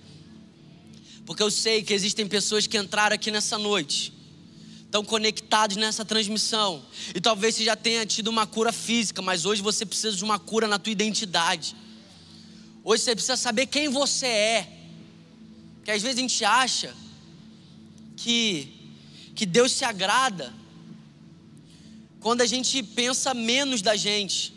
[1.25, 4.13] Porque eu sei que existem pessoas que entraram aqui nessa noite,
[4.85, 6.85] estão conectados nessa transmissão.
[7.15, 10.41] E talvez você já tenha tido uma cura física, mas hoje você precisa de uma
[10.41, 11.77] cura na tua identidade.
[12.83, 14.77] Hoje você precisa saber quem você é.
[15.77, 16.97] Porque às vezes a gente acha
[18.17, 18.93] que,
[19.37, 20.60] que Deus se agrada
[22.21, 24.55] quando a gente pensa menos da gente.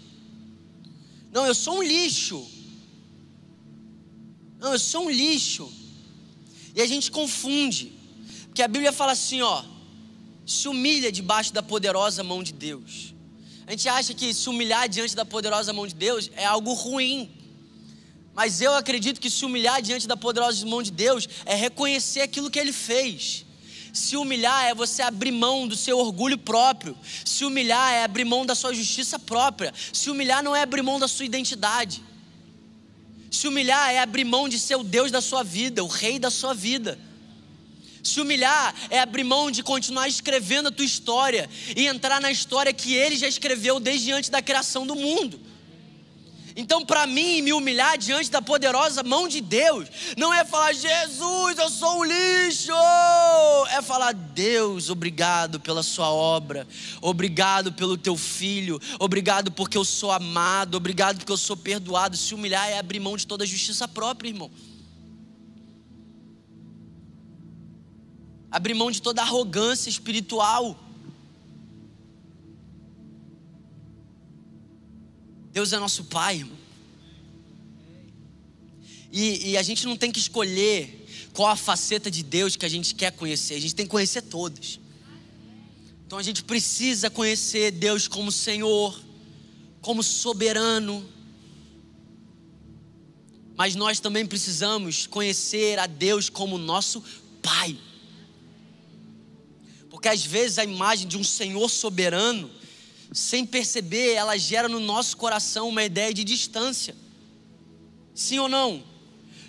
[1.32, 2.45] Não, eu sou um lixo.
[4.60, 5.71] Não, eu sou um lixo.
[6.76, 7.91] E a gente confunde.
[8.47, 9.63] Porque a Bíblia fala assim, ó,
[10.45, 13.13] se humilha debaixo da poderosa mão de Deus.
[13.65, 17.32] A gente acha que se humilhar diante da poderosa mão de Deus é algo ruim.
[18.34, 22.52] Mas eu acredito que se humilhar diante da poderosa mão de Deus é reconhecer aquilo
[22.52, 23.45] que ele fez.
[23.93, 26.97] Se humilhar é você abrir mão do seu orgulho próprio.
[27.23, 29.71] Se humilhar é abrir mão da sua justiça própria.
[29.93, 32.01] Se humilhar não é abrir mão da sua identidade.
[33.29, 36.32] Se humilhar é abrir mão de ser o Deus da sua vida, o rei da
[36.32, 36.97] sua vida.
[38.01, 42.73] Se humilhar é abrir mão de continuar escrevendo a tua história e entrar na história
[42.73, 45.39] que ele já escreveu desde antes da criação do mundo.
[46.55, 51.57] Então, para mim, me humilhar diante da poderosa mão de Deus, não é falar, Jesus,
[51.57, 52.71] eu sou um lixo.
[53.71, 56.67] É falar, Deus, obrigado pela Sua obra,
[57.01, 62.15] obrigado pelo Teu filho, obrigado porque eu sou amado, obrigado porque eu sou perdoado.
[62.15, 64.51] Se humilhar é abrir mão de toda a justiça própria, irmão.
[68.51, 70.82] Abrir mão de toda arrogância espiritual.
[75.63, 76.58] Deus é nosso Pai, irmão.
[79.10, 82.69] E, e a gente não tem que escolher qual a faceta de Deus que a
[82.69, 84.78] gente quer conhecer, a gente tem que conhecer todas.
[86.06, 89.02] Então a gente precisa conhecer Deus como Senhor,
[89.80, 91.08] como soberano,
[93.56, 97.02] mas nós também precisamos conhecer a Deus como nosso
[97.41, 97.78] Pai.
[99.89, 102.52] Porque às vezes a imagem de um Senhor soberano,
[103.13, 106.95] sem perceber, ela gera no nosso coração uma ideia de distância.
[108.13, 108.84] Sim ou não?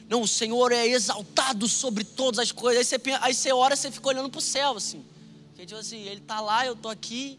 [0.08, 2.80] Não, o Senhor é exaltado sobre todas as coisas.
[2.80, 5.02] Aí você, aí você ora, você fica olhando para o céu, assim.
[5.48, 7.38] Porque, tipo assim, ele está lá, eu estou aqui.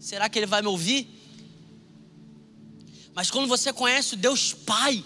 [0.00, 1.08] Será que ele vai me ouvir?
[3.14, 5.04] Mas quando você conhece o Deus Pai,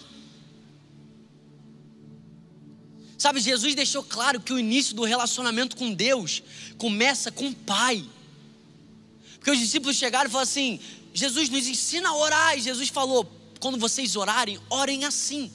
[3.17, 6.43] Sabe, Jesus deixou claro que o início do relacionamento com Deus
[6.77, 8.05] começa com o Pai.
[9.45, 10.79] Porque os discípulos chegaram e falaram assim:
[11.13, 12.57] Jesus nos ensina a orar.
[12.57, 15.51] E Jesus falou: quando vocês orarem, orem assim: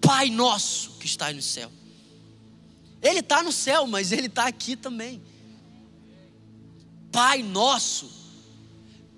[0.00, 1.70] Pai nosso que está no céu.
[3.00, 5.22] Ele está no céu, mas ele está aqui também.
[7.12, 8.10] Pai nosso.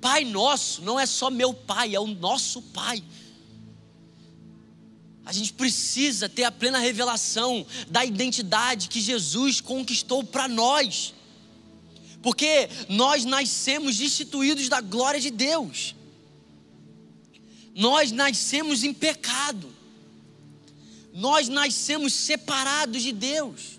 [0.03, 3.03] Pai nosso não é só meu pai, é o nosso pai.
[5.25, 11.15] A gente precisa ter a plena revelação da identidade que Jesus conquistou para nós.
[12.23, 15.95] Porque nós nascemos destituídos da glória de Deus.
[17.75, 19.73] Nós nascemos em pecado.
[21.13, 23.79] Nós nascemos separados de Deus.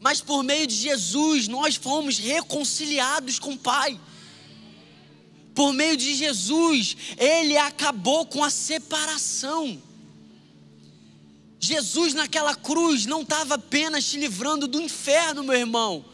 [0.00, 4.00] Mas por meio de Jesus nós fomos reconciliados com o Pai.
[5.54, 9.80] Por meio de Jesus, Ele acabou com a separação.
[11.60, 16.04] Jesus naquela cruz não estava apenas te livrando do inferno, meu irmão.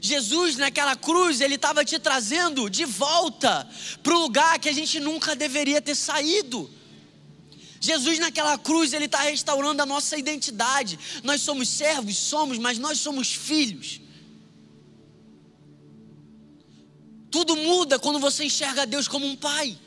[0.00, 3.68] Jesus naquela cruz, ele estava te trazendo de volta
[4.02, 6.70] para o lugar que a gente nunca deveria ter saído.
[7.80, 10.98] Jesus naquela cruz, ele está restaurando a nossa identidade.
[11.22, 14.00] Nós somos servos, somos, mas nós somos filhos.
[17.30, 19.78] Tudo muda quando você enxerga Deus como um pai.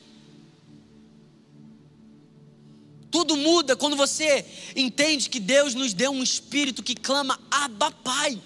[3.09, 8.41] Tudo muda quando você entende que Deus nos deu um espírito que clama Abba Pai.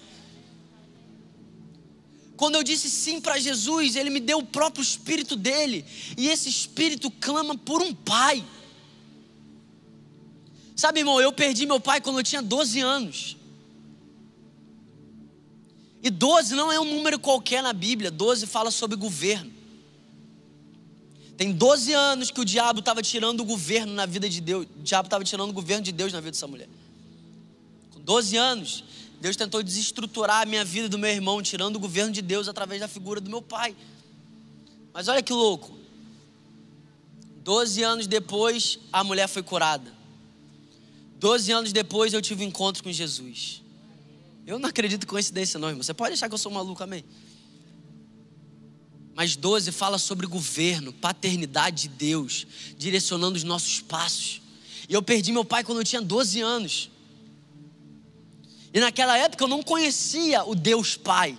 [2.36, 5.84] Quando eu disse sim para Jesus, Ele me deu o próprio espírito dele,
[6.16, 8.44] e esse espírito clama por um pai.
[10.74, 13.36] Sabe, irmão, eu perdi meu pai quando eu tinha 12 anos.
[16.02, 19.56] E 12 não é um número qualquer na Bíblia, 12 fala sobre governo.
[21.36, 24.66] Tem 12 anos que o diabo estava tirando o governo na vida de Deus.
[24.78, 26.68] O diabo estava tirando o governo de Deus na vida dessa mulher.
[27.92, 28.84] Com 12 anos,
[29.20, 32.80] Deus tentou desestruturar a minha vida do meu irmão, tirando o governo de Deus através
[32.80, 33.74] da figura do meu pai.
[34.92, 35.76] Mas olha que louco.
[37.42, 39.94] 12 anos depois, a mulher foi curada.
[41.18, 43.62] 12 anos depois, eu tive um encontro com Jesus.
[44.46, 45.82] Eu não acredito em coincidência, não, irmão.
[45.82, 47.04] Você pode achar que eu sou maluco, amém?
[49.14, 54.42] Mas 12 fala sobre governo, paternidade de Deus, direcionando os nossos passos.
[54.88, 56.90] E eu perdi meu pai quando eu tinha 12 anos.
[58.72, 61.38] E naquela época eu não conhecia o Deus Pai.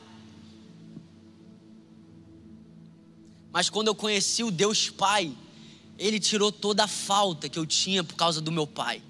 [3.51, 5.35] Mas quando eu conheci o Deus Pai,
[5.97, 9.01] Ele tirou toda a falta que eu tinha por causa do meu pai.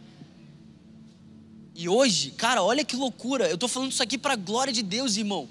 [1.75, 3.47] E hoje, cara, olha que loucura.
[3.47, 5.47] Eu estou falando isso aqui para a glória de Deus, irmão.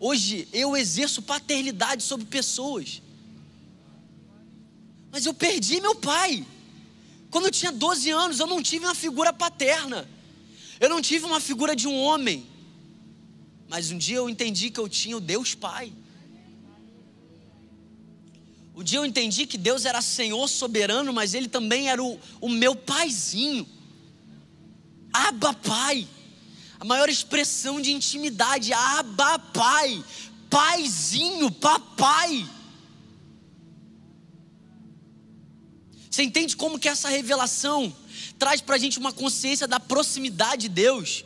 [0.00, 3.00] Hoje eu exerço paternidade sobre pessoas.
[5.10, 6.44] Mas eu perdi meu pai.
[7.30, 10.08] Quando eu tinha 12 anos, eu não tive uma figura paterna.
[10.80, 12.46] Eu não tive uma figura de um homem.
[13.68, 15.92] Mas um dia eu entendi que eu tinha o Deus Pai.
[18.74, 22.48] Um dia eu entendi que Deus era Senhor soberano, mas Ele também era o, o
[22.48, 23.66] meu paizinho.
[25.12, 26.06] Abba Pai
[26.80, 30.04] a maior expressão de intimidade, Abba Pai,
[30.48, 32.48] Paizinho, Papai.
[36.08, 37.94] Você entende como que essa revelação
[38.38, 41.24] traz para a gente uma consciência da proximidade de Deus?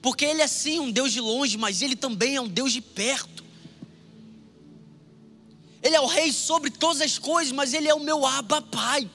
[0.00, 2.80] Porque Ele é sim um Deus de longe, mas Ele também é um Deus de
[2.80, 3.44] perto.
[5.82, 9.08] Ele é o Rei sobre todas as coisas, mas Ele é o meu Abba Pai.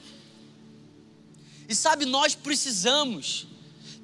[1.68, 3.46] E sabe, nós precisamos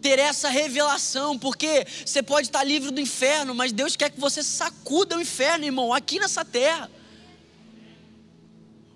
[0.01, 4.43] ter essa revelação, porque você pode estar livre do inferno, mas Deus quer que você
[4.43, 6.91] sacuda o inferno, irmão, aqui nessa terra.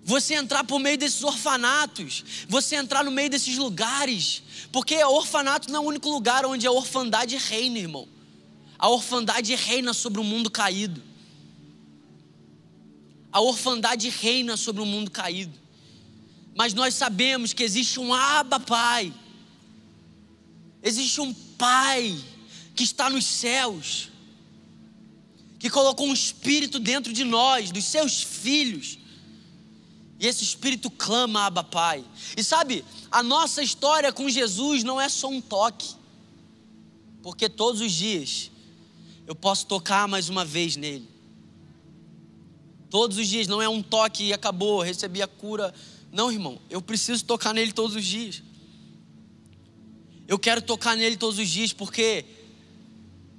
[0.09, 4.41] Você entrar por meio desses orfanatos, você entrar no meio desses lugares,
[4.71, 8.07] porque orfanato não é o único lugar onde a orfandade reina, irmão.
[8.77, 11.03] A orfandade reina sobre o mundo caído.
[13.31, 15.53] A orfandade reina sobre o mundo caído.
[16.55, 19.13] Mas nós sabemos que existe um Abba Pai
[20.81, 22.17] Existe um Pai
[22.75, 24.09] que está nos céus,
[25.57, 28.98] que colocou um espírito dentro de nós, dos seus filhos.
[30.19, 32.03] E esse espírito clama, Abba Pai.
[32.35, 35.95] E sabe, a nossa história com Jesus não é só um toque,
[37.23, 38.51] porque todos os dias
[39.25, 41.07] eu posso tocar mais uma vez nele.
[42.89, 45.73] Todos os dias, não é um toque e acabou, recebi a cura.
[46.11, 48.41] Não, irmão, eu preciso tocar nele todos os dias.
[50.27, 52.25] Eu quero tocar nele todos os dias porque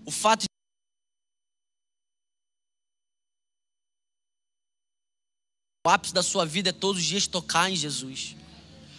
[0.06, 0.48] o fato de
[5.82, 8.36] O ápice da sua vida é todos os dias tocar em Jesus.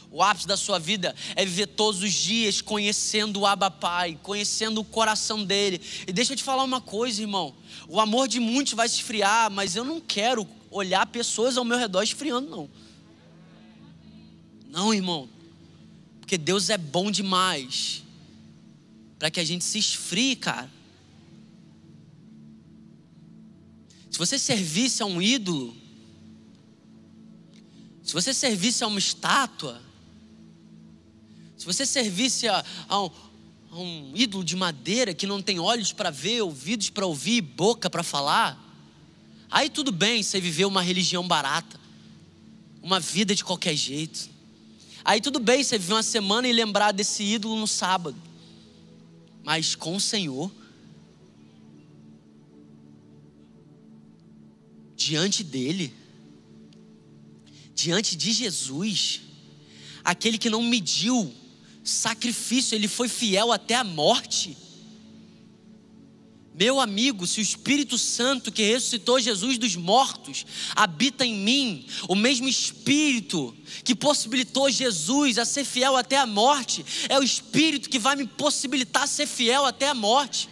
[0.09, 4.81] O ápice da sua vida é viver todos os dias conhecendo o Abba Pai, conhecendo
[4.81, 5.79] o coração dele.
[6.07, 7.55] E deixa eu te falar uma coisa, irmão.
[7.87, 11.77] O amor de muitos vai se esfriar, mas eu não quero olhar pessoas ao meu
[11.77, 12.69] redor esfriando, não.
[14.67, 15.29] Não, irmão.
[16.19, 18.01] Porque Deus é bom demais
[19.19, 20.71] para que a gente se esfrie, cara.
[24.09, 25.79] Se você servisse a um ídolo,
[28.11, 29.81] se você servisse a uma estátua,
[31.55, 33.09] se você servisse a, a, um,
[33.71, 37.89] a um ídolo de madeira que não tem olhos para ver, ouvidos para ouvir, boca
[37.89, 38.61] para falar,
[39.49, 41.79] aí tudo bem você viver uma religião barata,
[42.83, 44.29] uma vida de qualquer jeito.
[45.05, 48.21] Aí tudo bem você viver uma semana e lembrar desse ídolo no sábado.
[49.41, 50.51] Mas com o Senhor,
[54.97, 56.00] diante dele,
[57.81, 59.21] diante de Jesus,
[60.03, 61.33] aquele que não mediu
[61.83, 64.57] sacrifício, ele foi fiel até a morte.
[66.53, 72.13] Meu amigo, se o Espírito Santo que ressuscitou Jesus dos mortos habita em mim, o
[72.13, 77.97] mesmo Espírito que possibilitou Jesus a ser fiel até a morte, é o Espírito que
[77.97, 80.49] vai me possibilitar ser fiel até a morte.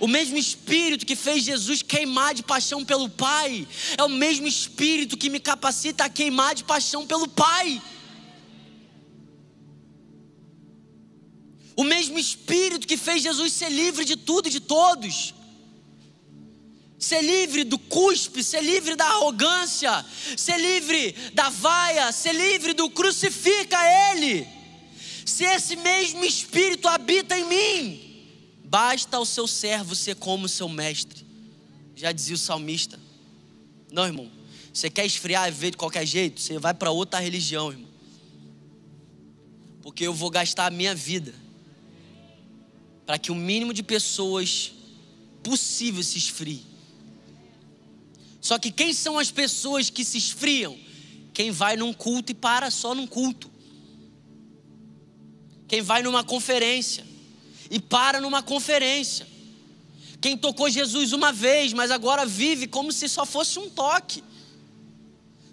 [0.00, 3.66] O mesmo Espírito que fez Jesus queimar de paixão pelo Pai,
[3.96, 7.80] é o mesmo Espírito que me capacita a queimar de paixão pelo Pai.
[11.76, 15.34] O mesmo Espírito que fez Jesus ser livre de tudo e de todos.
[16.98, 20.04] Ser livre do cuspe, ser livre da arrogância,
[20.36, 23.76] ser livre da vaia, ser livre do crucifica
[24.12, 24.46] Ele.
[25.26, 28.03] Se esse mesmo Espírito habita em mim,
[28.74, 31.24] basta ao seu servo ser como seu mestre.
[31.94, 32.98] Já dizia o salmista.
[33.92, 34.28] Não, irmão.
[34.72, 36.40] Você quer esfriar e ver de qualquer jeito?
[36.40, 37.88] Você vai para outra religião, irmão.
[39.80, 41.32] Porque eu vou gastar a minha vida
[43.06, 44.72] para que o mínimo de pessoas
[45.40, 46.66] possível se esfrie.
[48.40, 50.76] Só que quem são as pessoas que se esfriam?
[51.32, 53.48] Quem vai num culto e para só num culto.
[55.68, 57.13] Quem vai numa conferência
[57.74, 59.26] e para numa conferência.
[60.20, 64.22] Quem tocou Jesus uma vez, mas agora vive como se só fosse um toque.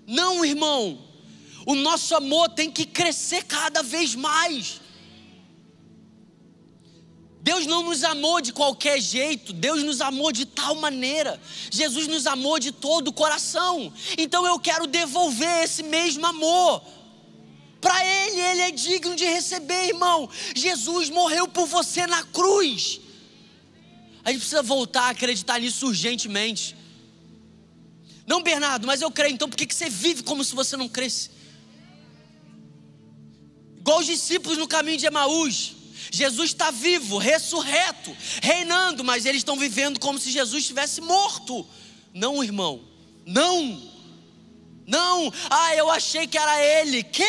[0.06, 1.00] Não, irmão.
[1.66, 4.80] O nosso amor tem que crescer cada vez mais.
[7.42, 11.42] Deus não nos amou de qualquer jeito, Deus nos amou de tal maneira.
[11.72, 13.92] Jesus nos amou de todo o coração.
[14.16, 16.84] Então eu quero devolver esse mesmo amor.
[17.82, 20.30] Para Ele, Ele é digno de receber, irmão.
[20.56, 23.02] Jesus morreu por você na cruz.
[24.24, 26.76] A gente precisa voltar a acreditar nisso urgentemente.
[28.28, 31.32] Não, Bernardo, mas eu creio, então por que você vive como se você não cresce?
[33.80, 35.76] Igual os discípulos no caminho de Emaús.
[36.12, 41.66] Jesus está vivo, ressurreto, reinando, mas eles estão vivendo como se Jesus estivesse morto.
[42.14, 42.82] Não, irmão,
[43.26, 43.91] não,
[44.92, 45.34] não.
[45.50, 47.02] Ah, eu achei que era ele.
[47.02, 47.24] Que?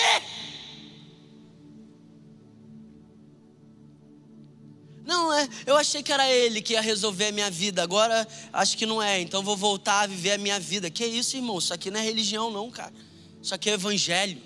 [5.04, 7.80] Não, é, eu achei que era ele que ia resolver a minha vida.
[7.80, 9.20] Agora acho que não é.
[9.20, 10.90] Então vou voltar a viver a minha vida.
[10.90, 11.58] Que isso, irmão?
[11.58, 12.92] Isso aqui não é religião, não, cara.
[13.40, 14.42] Isso aqui é evangelho.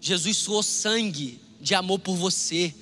[0.00, 2.72] Jesus suou sangue de amor por você.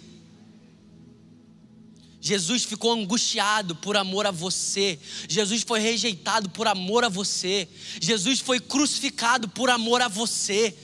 [2.27, 4.99] Jesus ficou angustiado por amor a você.
[5.29, 7.69] Jesus foi rejeitado por amor a você.
[8.01, 10.77] Jesus foi crucificado por amor a você.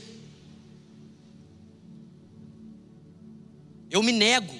[3.90, 4.56] Eu me nego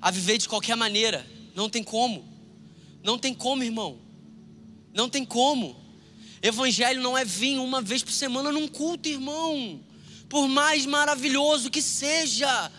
[0.00, 1.26] a viver de qualquer maneira.
[1.52, 2.24] Não tem como.
[3.02, 3.98] Não tem como, irmão.
[4.94, 5.84] Não tem como.
[6.40, 9.80] Evangelho não é vir uma vez por semana num culto, irmão.
[10.28, 12.70] Por mais maravilhoso que seja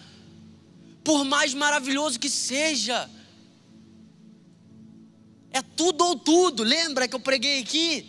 [1.07, 3.09] por mais maravilhoso que seja.
[5.53, 8.05] É tudo ou tudo, lembra que eu preguei aqui?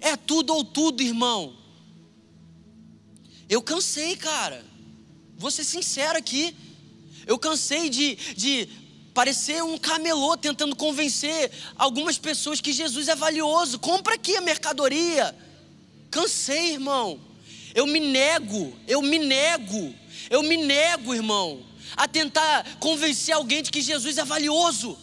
[0.00, 1.56] É tudo ou tudo, irmão.
[3.48, 4.64] Eu cansei, cara.
[5.38, 6.52] Vou ser sincero aqui.
[7.28, 8.68] Eu cansei de, de
[9.14, 13.78] parecer um camelô tentando convencer algumas pessoas que Jesus é valioso.
[13.78, 15.32] Compra aqui a mercadoria.
[16.10, 17.20] Cansei, irmão.
[17.72, 19.94] Eu me nego, eu me nego,
[20.28, 24.96] eu me nego, irmão, a tentar convencer alguém de que Jesus é valioso.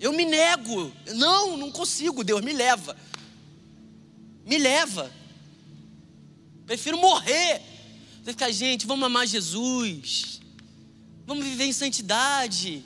[0.00, 0.92] Eu me nego.
[1.14, 2.24] Não, não consigo.
[2.24, 2.96] Deus me leva.
[4.44, 5.10] Me leva.
[6.66, 7.62] Prefiro morrer.
[8.22, 10.40] Você fica, gente, vamos amar Jesus.
[11.26, 12.84] Vamos viver em santidade.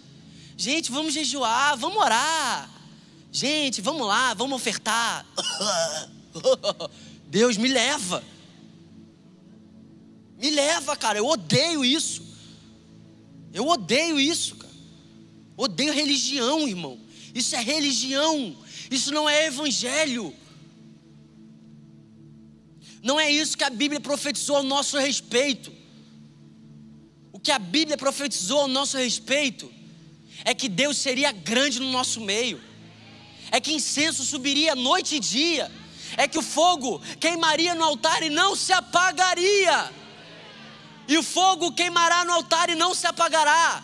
[0.56, 2.70] Gente, vamos jejuar, vamos orar.
[3.32, 5.26] Gente, vamos lá, vamos ofertar.
[7.28, 8.22] Deus me leva.
[10.38, 11.18] Me leva, cara.
[11.18, 12.22] Eu odeio isso.
[13.52, 14.74] Eu odeio isso, cara.
[15.56, 17.00] Odeio religião, irmão.
[17.34, 18.56] Isso é religião.
[18.90, 20.34] Isso não é evangelho.
[23.02, 25.72] Não é isso que a Bíblia profetizou ao nosso respeito.
[27.32, 29.70] O que a Bíblia profetizou ao nosso respeito
[30.44, 32.60] é que Deus seria grande no nosso meio,
[33.50, 35.70] é que incenso subiria noite e dia,
[36.16, 39.92] é que o fogo queimaria no altar e não se apagaria,
[41.08, 43.82] e o fogo queimará no altar e não se apagará.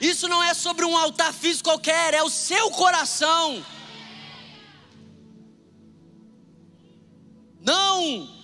[0.00, 3.64] Isso não é sobre um altar físico qualquer, é o seu coração.
[7.60, 8.34] Não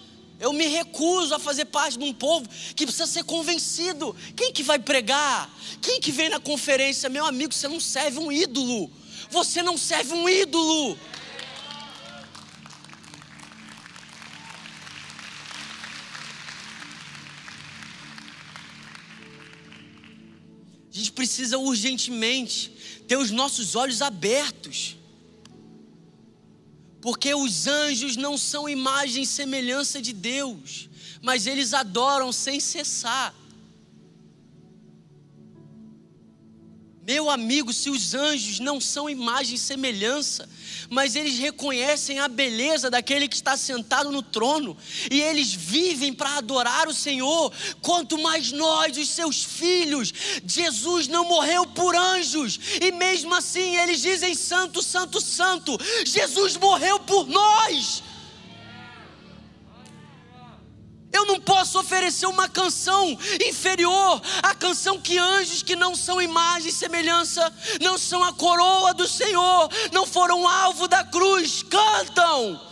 [0.41, 4.16] eu me recuso a fazer parte de um povo que precisa ser convencido.
[4.35, 5.51] Quem que vai pregar?
[5.83, 7.11] Quem que vem na conferência?
[7.11, 8.91] Meu amigo, você não serve um ídolo.
[9.28, 10.99] Você não serve um ídolo.
[20.93, 22.70] A gente precisa urgentemente
[23.07, 24.97] ter os nossos olhos abertos
[27.01, 30.88] porque os anjos não são imagem e semelhança de Deus,
[31.22, 33.34] mas eles adoram sem cessar.
[37.03, 40.49] Meu amigo, se os anjos não são imagem e semelhança,
[40.91, 44.76] mas eles reconhecem a beleza daquele que está sentado no trono,
[45.11, 50.12] e eles vivem para adorar o Senhor, quanto mais nós, os seus filhos.
[50.45, 55.78] Jesus não morreu por anjos, e mesmo assim eles dizem: Santo, Santo, Santo.
[56.05, 58.03] Jesus morreu por nós.
[61.31, 63.16] Não posso oferecer uma canção
[63.47, 68.93] inferior à canção que anjos que não são imagem e semelhança, não são a coroa
[68.93, 72.70] do Senhor, não foram alvo da cruz, cantam.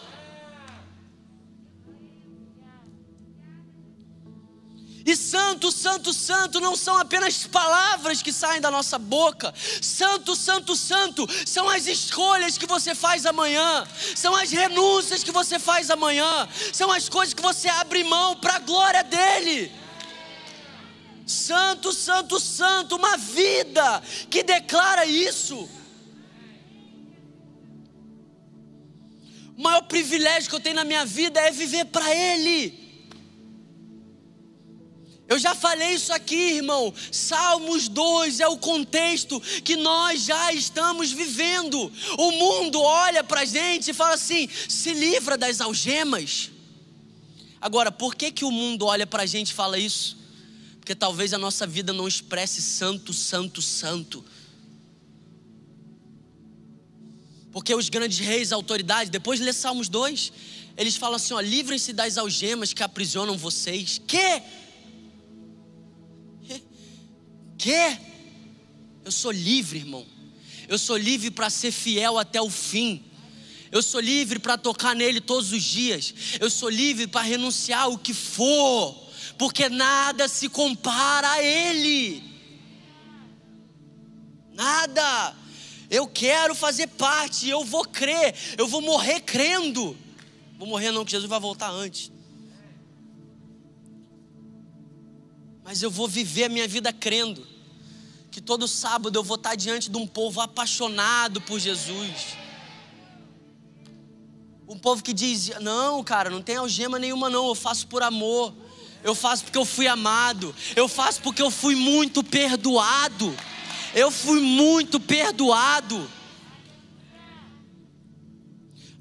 [5.09, 9.55] E santo, santo, santo não são apenas palavras que saem da nossa boca.
[9.57, 15.59] Santo, santo, santo são as escolhas que você faz amanhã, são as renúncias que você
[15.59, 19.73] faz amanhã, são as coisas que você abre mão para a glória dele.
[21.27, 25.67] Santo, santo, santo, uma vida que declara isso.
[29.57, 32.78] O maior privilégio que eu tenho na minha vida é viver para Ele.
[35.29, 36.93] Eu já falei isso aqui, irmão.
[37.13, 41.93] Salmos 2 é o contexto que nós já estamos vivendo.
[42.17, 46.51] O mundo olha para a gente e fala assim: se livra das algemas.
[47.61, 50.17] Agora, por que, que o mundo olha para a gente e fala isso?
[50.81, 54.25] Porque talvez a nossa vida não expresse santo, santo, santo.
[57.53, 60.33] Porque os grandes reis, autoridades, depois de ler Salmos 2,
[60.75, 64.01] eles falam assim: ó, livrem-se das algemas que aprisionam vocês.
[64.07, 64.43] Que?
[67.59, 67.99] Quê?
[69.05, 70.07] Eu sou livre, irmão.
[70.69, 73.05] Eu sou livre para ser fiel até o fim.
[73.71, 76.15] Eu sou livre para tocar nele todos os dias.
[76.41, 78.95] Eu sou livre para renunciar ao que for,
[79.37, 82.23] porque nada se compara a ele.
[84.55, 85.37] Nada.
[85.91, 89.97] Eu quero fazer parte, eu vou crer, eu vou morrer crendo.
[90.59, 92.11] Vou morrer não, que Jesus vai voltar antes.
[95.69, 97.47] Mas eu vou viver a minha vida crendo
[98.31, 102.39] que todo sábado eu vou estar diante de um povo apaixonado por Jesus.
[104.67, 108.55] Um povo que diz: Não, cara, não tem algema nenhuma, não, eu faço por amor,
[109.05, 113.37] eu faço porque eu fui amado, eu faço porque eu fui muito perdoado,
[113.95, 116.11] eu fui muito perdoado.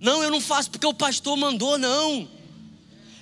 [0.01, 2.36] Não, eu não faço porque o pastor mandou, não.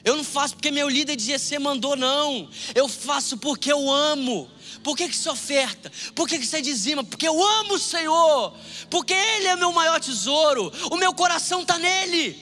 [0.06, 2.47] Eu não faço porque meu líder de GC mandou, não.
[2.76, 4.47] Eu faço porque eu amo.
[4.84, 5.91] Por que, que você oferta?
[6.14, 7.03] Por que, que você dizima?
[7.03, 8.56] Porque eu amo o Senhor.
[8.88, 10.72] Porque Ele é meu maior tesouro.
[10.91, 12.38] O meu coração está nele.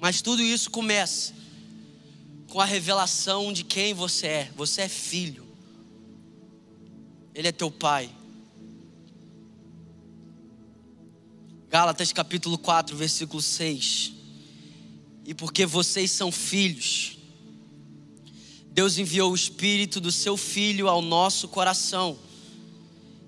[0.00, 1.32] Mas tudo isso começa
[2.48, 4.50] com a revelação de quem você é.
[4.56, 5.46] Você é filho.
[7.32, 8.10] Ele é teu pai.
[11.74, 14.12] Gálatas capítulo 4, versículo 6.
[15.26, 17.18] E porque vocês são filhos,
[18.70, 22.16] Deus enviou o Espírito do seu Filho ao nosso coração.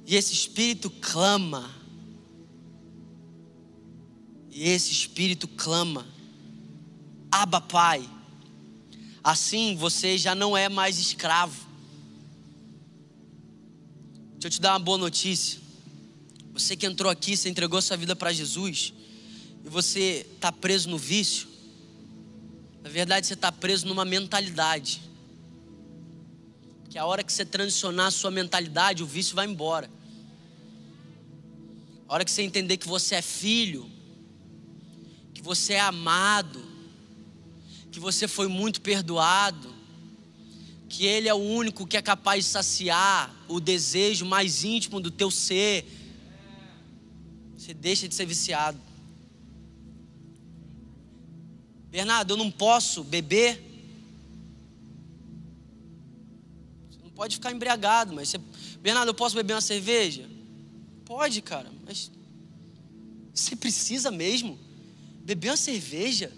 [0.07, 1.75] E esse Espírito clama.
[4.53, 6.07] E esse Espírito clama.
[7.33, 8.09] Abba, Pai.
[9.25, 11.67] Assim você já não é mais escravo.
[14.35, 15.66] Deixa eu te dar uma boa notícia.
[16.57, 18.95] Você que entrou aqui, você entregou sua vida para Jesus
[19.63, 21.47] e você está preso no vício.
[22.83, 25.03] Na verdade, você está preso numa mentalidade.
[26.89, 29.91] Que a hora que você transicionar a sua mentalidade, o vício vai embora.
[32.09, 33.91] A hora que você entender que você é filho,
[35.35, 36.65] que você é amado,
[37.93, 39.75] que você foi muito perdoado,
[40.89, 45.11] que Ele é o único que é capaz de saciar o desejo mais íntimo do
[45.11, 46.06] teu ser
[47.67, 48.79] você deixa de ser viciado.
[51.91, 53.61] Bernardo, eu não posso beber.
[56.89, 58.39] Você não pode ficar embriagado, mas você.
[58.81, 60.29] Bernardo, eu posso beber uma cerveja?
[61.05, 62.13] Pode, cara, mas
[63.35, 64.57] você precisa mesmo
[65.25, 66.33] beber uma cerveja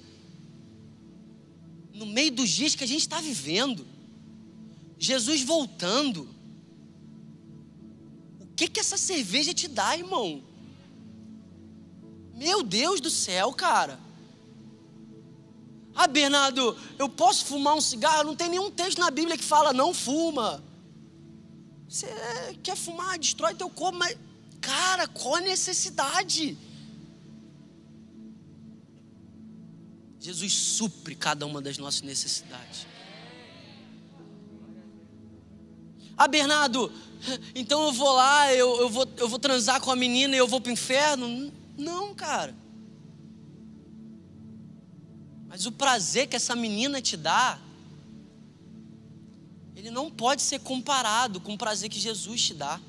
[1.92, 3.86] no meio dos dias que a gente está vivendo.
[4.98, 6.26] Jesus voltando.
[8.40, 10.47] O que que essa cerveja te dá, irmão?
[12.38, 13.98] Meu Deus do céu, cara.
[15.92, 18.22] Ah, Bernardo, eu posso fumar um cigarro?
[18.22, 20.62] Não tem nenhum texto na Bíblia que fala não fuma.
[21.88, 22.06] Você
[22.62, 24.16] quer fumar, destrói teu corpo, mas,
[24.60, 26.56] cara, qual a necessidade?
[30.20, 32.86] Jesus supre cada uma das nossas necessidades.
[36.16, 36.92] Ah, Bernardo,
[37.52, 40.46] então eu vou lá, eu, eu, vou, eu vou transar com a menina e eu
[40.46, 41.57] vou para o inferno?
[41.78, 42.54] Não, cara.
[45.46, 47.58] Mas o prazer que essa menina te dá,
[49.76, 52.80] ele não pode ser comparado com o prazer que Jesus te dá.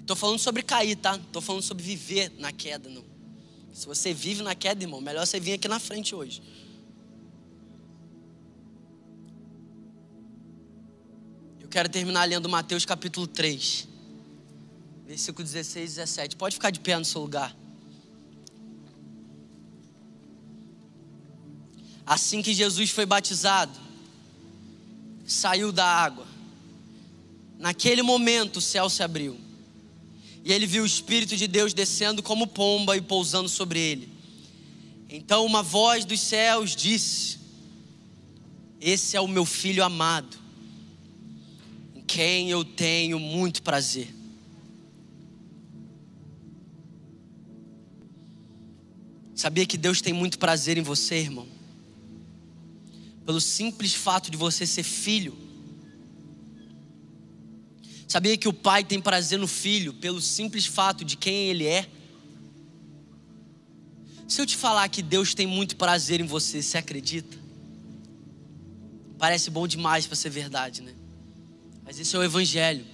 [0.00, 1.16] Estou falando sobre cair, tá?
[1.16, 3.04] Estou falando sobre viver na queda, não.
[3.74, 6.42] Se você vive na queda, irmão, melhor você vir aqui na frente hoje.
[11.60, 13.97] Eu quero terminar lendo Mateus capítulo 3
[15.08, 16.36] versículo 16 e 17.
[16.36, 17.56] Pode ficar de pé no seu lugar.
[22.04, 23.72] Assim que Jesus foi batizado,
[25.26, 26.26] saiu da água.
[27.58, 29.40] Naquele momento o céu se abriu.
[30.44, 34.12] E ele viu o Espírito de Deus descendo como pomba e pousando sobre ele.
[35.08, 37.38] Então uma voz dos céus disse:
[38.78, 40.36] Esse é o meu filho amado,
[41.94, 44.17] em quem eu tenho muito prazer.
[49.38, 51.46] Sabia que Deus tem muito prazer em você, irmão?
[53.24, 55.38] Pelo simples fato de você ser filho.
[58.08, 61.88] Sabia que o pai tem prazer no filho pelo simples fato de quem ele é?
[64.26, 67.38] Se eu te falar que Deus tem muito prazer em você, você acredita?
[69.18, 70.96] Parece bom demais para ser verdade, né?
[71.84, 72.84] Mas esse é o Evangelho.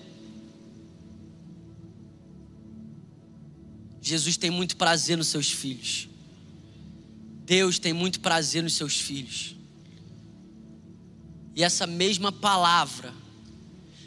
[4.03, 6.11] Jesus tem muito prazer nos seus filhos.
[7.45, 9.55] Deus tem muito prazer nos seus filhos.
[11.55, 13.13] E essa mesma palavra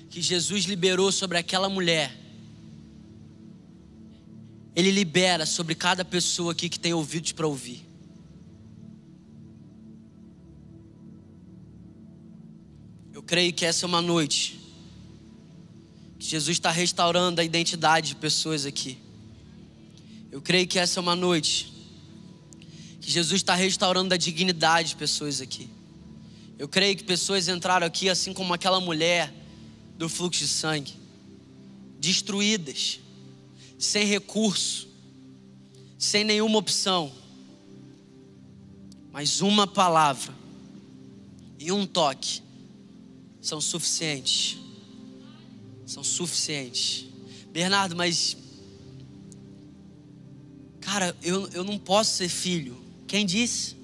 [0.10, 2.18] que Jesus liberou sobre aquela mulher,
[4.76, 7.86] Ele libera sobre cada pessoa aqui que tem ouvidos para ouvir.
[13.14, 14.60] Eu creio que essa é uma noite
[16.18, 18.98] que Jesus está restaurando a identidade de pessoas aqui.
[20.32, 21.76] Eu creio que essa é uma noite
[23.08, 25.70] que Jesus está restaurando a dignidade de pessoas aqui.
[26.60, 29.34] Eu creio que pessoas entraram aqui assim como aquela mulher
[29.97, 30.93] do fluxo de sangue,
[31.97, 32.99] destruídas,
[33.80, 34.89] sem recurso,
[35.97, 37.10] sem nenhuma opção,
[39.10, 40.36] mas uma palavra
[41.58, 42.41] e um toque
[43.39, 44.58] são suficientes.
[45.86, 47.05] São suficientes.
[47.53, 48.36] Bernardo, mas.
[50.82, 52.86] Cara, eu, eu não posso ser filho.
[53.08, 53.76] Quem disse?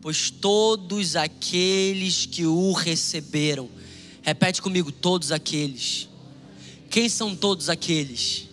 [0.00, 3.68] Pois todos aqueles que o receberam,
[4.22, 6.08] repete comigo, todos aqueles.
[6.88, 8.48] Quem são todos aqueles?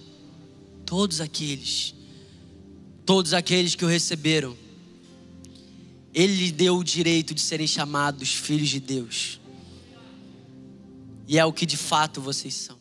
[0.85, 1.93] Todos aqueles.
[3.05, 4.57] Todos aqueles que o receberam.
[6.13, 9.39] Ele lhe deu o direito de serem chamados filhos de Deus.
[11.27, 12.78] E é o que de fato vocês são.